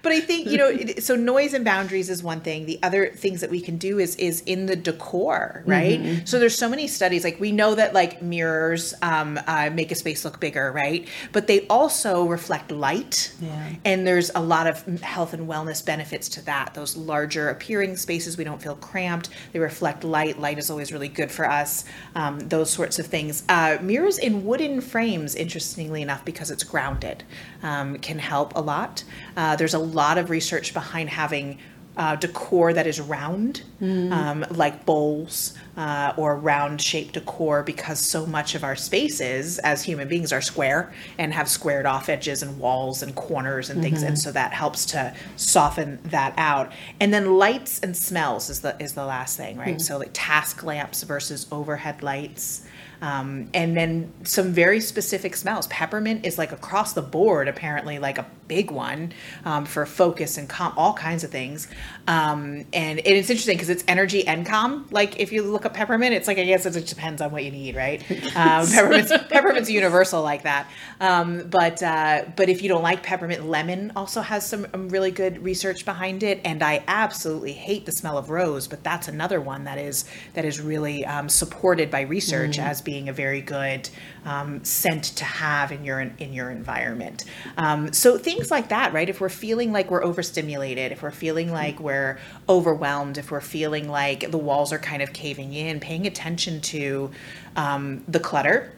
but 0.02 0.12
I 0.12 0.20
think 0.20 0.48
you 0.48 0.58
know. 0.58 0.76
So 0.98 1.16
noise 1.16 1.54
and 1.54 1.64
boundaries 1.64 2.10
is 2.10 2.22
one 2.22 2.40
thing. 2.40 2.66
The 2.66 2.78
other 2.82 3.10
things 3.10 3.40
that 3.40 3.50
we 3.50 3.60
can 3.60 3.76
do 3.76 3.98
is 3.98 4.16
is 4.16 4.42
in 4.42 4.66
the 4.66 4.76
decor, 4.76 5.62
right? 5.66 6.00
Mm-hmm. 6.00 6.24
So 6.24 6.38
there's 6.38 6.56
so 6.56 6.68
many 6.68 6.86
studies. 6.88 7.24
Like 7.24 7.40
we 7.40 7.52
know 7.52 7.74
that 7.74 7.94
like 7.94 8.22
mirrors 8.22 8.94
um, 9.02 9.38
uh, 9.46 9.70
make 9.72 9.90
a 9.90 9.94
space 9.94 10.24
look 10.24 10.40
bigger, 10.40 10.72
right? 10.72 11.08
But 11.32 11.46
they 11.46 11.66
also 11.68 12.26
reflect 12.26 12.70
light. 12.70 13.32
Yeah. 13.40 13.74
And 13.84 14.06
there's 14.06 14.30
a 14.34 14.40
lot 14.40 14.66
of 14.66 14.84
health 15.00 15.32
and 15.32 15.48
wellness 15.48 15.84
benefits 15.84 16.28
to 16.30 16.44
that. 16.46 16.74
Those 16.74 16.96
larger 16.96 17.48
appearing 17.48 17.96
spaces, 17.96 18.36
we 18.36 18.44
don't 18.44 18.60
feel 18.60 18.76
cramped. 18.76 19.30
They 19.52 19.58
reflect 19.58 20.04
light. 20.04 20.38
Light 20.38 20.58
is 20.58 20.70
always 20.70 20.92
really 20.92 21.08
good 21.08 21.30
for 21.30 21.48
us. 21.48 21.84
Um, 22.14 22.38
those 22.40 22.70
sorts 22.70 22.98
of 22.98 23.06
things. 23.06 23.44
Uh, 23.48 23.78
mirrors 23.80 24.18
in 24.18 24.44
wooden 24.44 24.80
frames, 24.80 25.34
interestingly 25.34 26.02
enough, 26.02 26.24
because 26.24 26.50
it's 26.50 26.64
grounded, 26.64 27.24
um, 27.62 27.98
can 27.98 28.18
help 28.18 28.52
a 28.56 28.60
lot. 28.60 28.91
Uh, 29.36 29.56
there's 29.56 29.74
a 29.74 29.84
lot 30.00 30.16
of 30.18 30.24
research 30.30 30.68
behind 30.74 31.08
having 31.10 31.58
uh, 31.94 32.16
decor 32.16 32.72
that 32.72 32.86
is 32.86 32.98
round, 33.02 33.62
um, 33.82 34.46
like 34.50 34.86
bowls 34.86 35.52
uh, 35.76 36.14
or 36.16 36.30
round 36.38 36.80
shaped 36.80 37.12
decor, 37.14 37.62
because 37.62 37.98
so 37.98 38.24
much 38.24 38.54
of 38.54 38.64
our 38.64 38.74
spaces 38.76 39.58
as 39.58 39.82
human 39.82 40.08
beings 40.08 40.32
are 40.32 40.40
square 40.40 40.90
and 41.18 41.34
have 41.34 41.48
squared 41.50 41.84
off 41.84 42.08
edges 42.08 42.42
and 42.42 42.58
walls 42.58 43.02
and 43.02 43.14
corners 43.14 43.68
and 43.68 43.82
things, 43.82 44.02
and 44.08 44.18
so 44.18 44.32
that 44.32 44.52
helps 44.54 44.86
to 44.86 45.14
soften 45.36 45.98
that 46.04 46.32
out. 46.38 46.72
And 46.98 47.12
then 47.12 47.36
lights 47.36 47.80
and 47.80 47.94
smells 47.94 48.48
is 48.48 48.60
the 48.60 48.74
is 48.82 48.94
the 48.94 49.04
last 49.04 49.36
thing, 49.36 49.58
right? 49.58 49.78
So 49.80 49.98
like 49.98 50.10
task 50.14 50.62
lamps 50.62 51.02
versus 51.02 51.46
overhead 51.52 52.02
lights. 52.02 52.62
Um, 53.02 53.48
and 53.52 53.76
then 53.76 54.12
some 54.22 54.52
very 54.52 54.80
specific 54.80 55.34
smells. 55.34 55.66
Peppermint 55.66 56.24
is 56.24 56.38
like 56.38 56.52
across 56.52 56.92
the 56.92 57.02
board, 57.02 57.48
apparently, 57.48 57.98
like 57.98 58.16
a 58.16 58.26
big 58.46 58.70
one 58.70 59.12
um, 59.44 59.64
for 59.64 59.84
focus 59.84 60.38
and 60.38 60.48
calm, 60.48 60.72
all 60.76 60.94
kinds 60.94 61.24
of 61.24 61.30
things. 61.30 61.66
Um, 62.06 62.64
and, 62.72 63.00
it's 63.04 63.28
interesting 63.28 63.56
because 63.56 63.70
it's 63.70 63.84
energy 63.88 64.26
and 64.26 64.46
calm. 64.46 64.86
Like 64.90 65.18
if 65.18 65.32
you 65.32 65.42
look 65.42 65.66
at 65.66 65.74
peppermint, 65.74 66.14
it's 66.14 66.28
like 66.28 66.38
I 66.38 66.44
guess 66.44 66.64
it 66.64 66.72
just 66.72 66.86
depends 66.86 67.20
on 67.20 67.32
what 67.32 67.44
you 67.44 67.50
need, 67.50 67.74
right? 67.74 68.00
Um, 68.36 68.66
peppermint's, 68.72 69.12
peppermint's 69.28 69.70
universal 69.70 70.22
like 70.22 70.42
that. 70.44 70.70
Um, 71.00 71.48
but 71.48 71.82
uh, 71.82 72.26
but 72.36 72.48
if 72.48 72.62
you 72.62 72.68
don't 72.68 72.82
like 72.82 73.02
peppermint, 73.02 73.46
lemon 73.46 73.92
also 73.96 74.20
has 74.20 74.46
some 74.46 74.66
um, 74.74 74.88
really 74.88 75.10
good 75.10 75.42
research 75.42 75.84
behind 75.84 76.22
it. 76.22 76.40
And 76.44 76.62
I 76.62 76.84
absolutely 76.86 77.52
hate 77.52 77.84
the 77.86 77.92
smell 77.92 78.16
of 78.16 78.30
rose, 78.30 78.68
but 78.68 78.84
that's 78.84 79.08
another 79.08 79.40
one 79.40 79.64
that 79.64 79.78
is 79.78 80.04
that 80.34 80.44
is 80.44 80.60
really 80.60 81.04
um, 81.04 81.28
supported 81.28 81.90
by 81.90 82.02
research 82.02 82.58
as 82.58 82.80
being 82.80 82.91
a 83.00 83.12
very 83.12 83.40
good 83.40 83.88
um, 84.24 84.64
scent 84.64 85.04
to 85.04 85.24
have 85.24 85.72
in 85.72 85.84
your 85.84 86.00
in 86.00 86.32
your 86.32 86.50
environment. 86.50 87.24
Um, 87.56 87.92
so 87.92 88.18
things 88.18 88.50
like 88.50 88.68
that, 88.68 88.92
right? 88.92 89.08
If 89.08 89.20
we're 89.20 89.28
feeling 89.28 89.72
like 89.72 89.90
we're 89.90 90.04
overstimulated, 90.04 90.92
if 90.92 91.02
we're 91.02 91.10
feeling 91.10 91.50
like 91.50 91.80
we're 91.80 92.18
overwhelmed, 92.48 93.18
if 93.18 93.30
we're 93.30 93.40
feeling 93.40 93.88
like 93.88 94.30
the 94.30 94.38
walls 94.38 94.72
are 94.72 94.78
kind 94.78 95.02
of 95.02 95.12
caving 95.12 95.54
in, 95.54 95.80
paying 95.80 96.06
attention 96.06 96.60
to 96.60 97.10
um, 97.56 98.04
the 98.08 98.20
clutter 98.20 98.72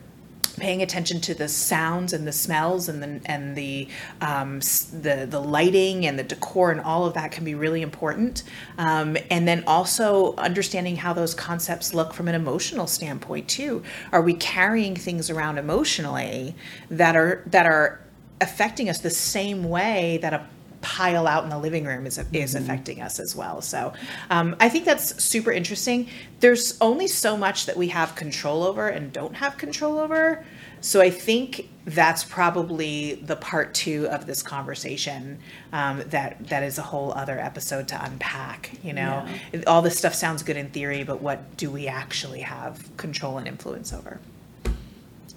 paying 0.54 0.82
attention 0.82 1.20
to 1.22 1.34
the 1.34 1.48
sounds 1.48 2.12
and 2.12 2.26
the 2.26 2.32
smells 2.32 2.88
and 2.88 3.02
the 3.02 3.20
and 3.30 3.56
the 3.56 3.88
um, 4.20 4.60
the 4.60 5.26
the 5.28 5.40
lighting 5.40 6.06
and 6.06 6.18
the 6.18 6.22
decor 6.22 6.70
and 6.70 6.80
all 6.80 7.06
of 7.06 7.14
that 7.14 7.32
can 7.32 7.44
be 7.44 7.54
really 7.54 7.82
important. 7.82 8.42
Um, 8.78 9.16
and 9.30 9.46
then 9.46 9.64
also 9.66 10.34
understanding 10.36 10.96
how 10.96 11.12
those 11.12 11.34
concepts 11.34 11.94
look 11.94 12.12
from 12.14 12.28
an 12.28 12.34
emotional 12.34 12.86
standpoint 12.86 13.48
too. 13.48 13.82
Are 14.12 14.22
we 14.22 14.34
carrying 14.34 14.96
things 14.96 15.30
around 15.30 15.58
emotionally 15.58 16.54
that 16.90 17.16
are 17.16 17.42
that 17.46 17.66
are 17.66 18.00
affecting 18.40 18.88
us 18.88 18.98
the 18.98 19.10
same 19.10 19.68
way 19.68 20.18
that 20.20 20.34
a 20.34 20.46
pile 20.84 21.26
out 21.26 21.42
in 21.44 21.50
the 21.50 21.58
living 21.58 21.86
room 21.86 22.06
is 22.06 22.20
is 22.32 22.54
affecting 22.54 23.00
us 23.00 23.18
as 23.18 23.34
well. 23.34 23.62
So 23.62 23.94
um, 24.28 24.54
I 24.60 24.68
think 24.68 24.84
that's 24.84 25.24
super 25.24 25.50
interesting. 25.50 26.08
There's 26.40 26.76
only 26.80 27.08
so 27.08 27.36
much 27.36 27.64
that 27.66 27.76
we 27.76 27.88
have 27.88 28.14
control 28.14 28.62
over 28.62 28.88
and 28.88 29.12
don't 29.12 29.34
have 29.34 29.56
control 29.56 29.98
over. 29.98 30.44
So 30.82 31.00
I 31.00 31.08
think 31.08 31.70
that's 31.86 32.24
probably 32.24 33.14
the 33.14 33.36
part 33.36 33.72
two 33.72 34.06
of 34.08 34.26
this 34.26 34.42
conversation 34.42 35.38
um, 35.72 36.02
that 36.08 36.48
that 36.48 36.62
is 36.62 36.76
a 36.76 36.82
whole 36.82 37.12
other 37.12 37.38
episode 37.38 37.88
to 37.88 38.04
unpack. 38.04 38.72
You 38.82 38.92
know, 38.92 39.26
all 39.66 39.80
this 39.80 39.96
stuff 39.96 40.14
sounds 40.14 40.42
good 40.42 40.58
in 40.58 40.68
theory, 40.68 41.02
but 41.02 41.22
what 41.22 41.56
do 41.56 41.70
we 41.70 41.88
actually 41.88 42.40
have 42.40 42.94
control 42.98 43.38
and 43.38 43.48
influence 43.48 43.94
over? 43.94 44.20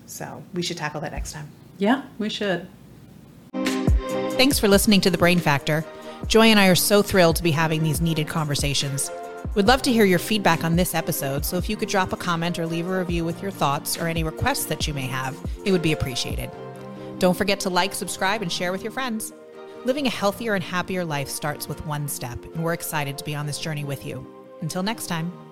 So 0.06 0.44
we 0.54 0.62
should 0.62 0.78
tackle 0.78 1.00
that 1.02 1.14
next 1.14 1.32
time. 1.32 1.48
Yeah, 1.78 2.04
we 2.18 2.28
should. 2.28 2.68
Thanks 4.38 4.60
for 4.60 4.68
listening 4.68 5.02
to 5.02 5.10
The 5.10 5.18
Brain 5.18 5.40
Factor. 5.40 5.84
Joy 6.28 6.46
and 6.46 6.60
I 6.60 6.68
are 6.68 6.76
so 6.76 7.02
thrilled 7.02 7.38
to 7.38 7.44
be 7.44 7.50
having 7.50 7.82
these 7.82 8.02
needed 8.02 8.28
conversations. 8.28 9.10
We'd 9.56 9.66
love 9.66 9.82
to 9.82 9.92
hear 9.92 10.06
your 10.06 10.20
feedback 10.20 10.64
on 10.64 10.76
this 10.76 10.94
episode, 10.94 11.44
so 11.44 11.58
if 11.58 11.68
you 11.68 11.76
could 11.76 11.90
drop 11.90 12.14
a 12.14 12.18
comment 12.18 12.60
or 12.60 12.68
leave 12.68 12.88
a 12.88 13.00
review 13.00 13.26
with 13.26 13.42
your 13.42 13.50
thoughts 13.50 13.98
or 13.98 14.08
any 14.08 14.24
requests 14.24 14.66
that 14.66 14.88
you 14.88 14.94
may 14.94 15.08
have, 15.08 15.36
it 15.66 15.72
would 15.72 15.82
be 15.82 15.92
appreciated. 15.92 16.52
Don't 17.18 17.36
forget 17.36 17.60
to 17.62 17.72
like, 17.72 17.96
subscribe, 17.96 18.44
and 18.44 18.52
share 18.52 18.72
with 18.72 18.84
your 18.84 18.92
friends. 18.92 19.34
Living 19.86 20.06
a 20.06 20.12
healthier 20.12 20.54
and 20.54 20.64
happier 20.64 21.04
life 21.04 21.30
starts 21.30 21.68
with 21.68 21.84
one 21.88 22.08
step, 22.08 22.38
and 22.54 22.64
we're 22.64 22.74
excited 22.74 23.18
to 23.18 23.26
be 23.26 23.34
on 23.34 23.48
this 23.48 23.60
journey 23.60 23.86
with 23.86 24.06
you. 24.06 24.24
Until 24.62 24.84
next 24.84 25.08
time. 25.08 25.47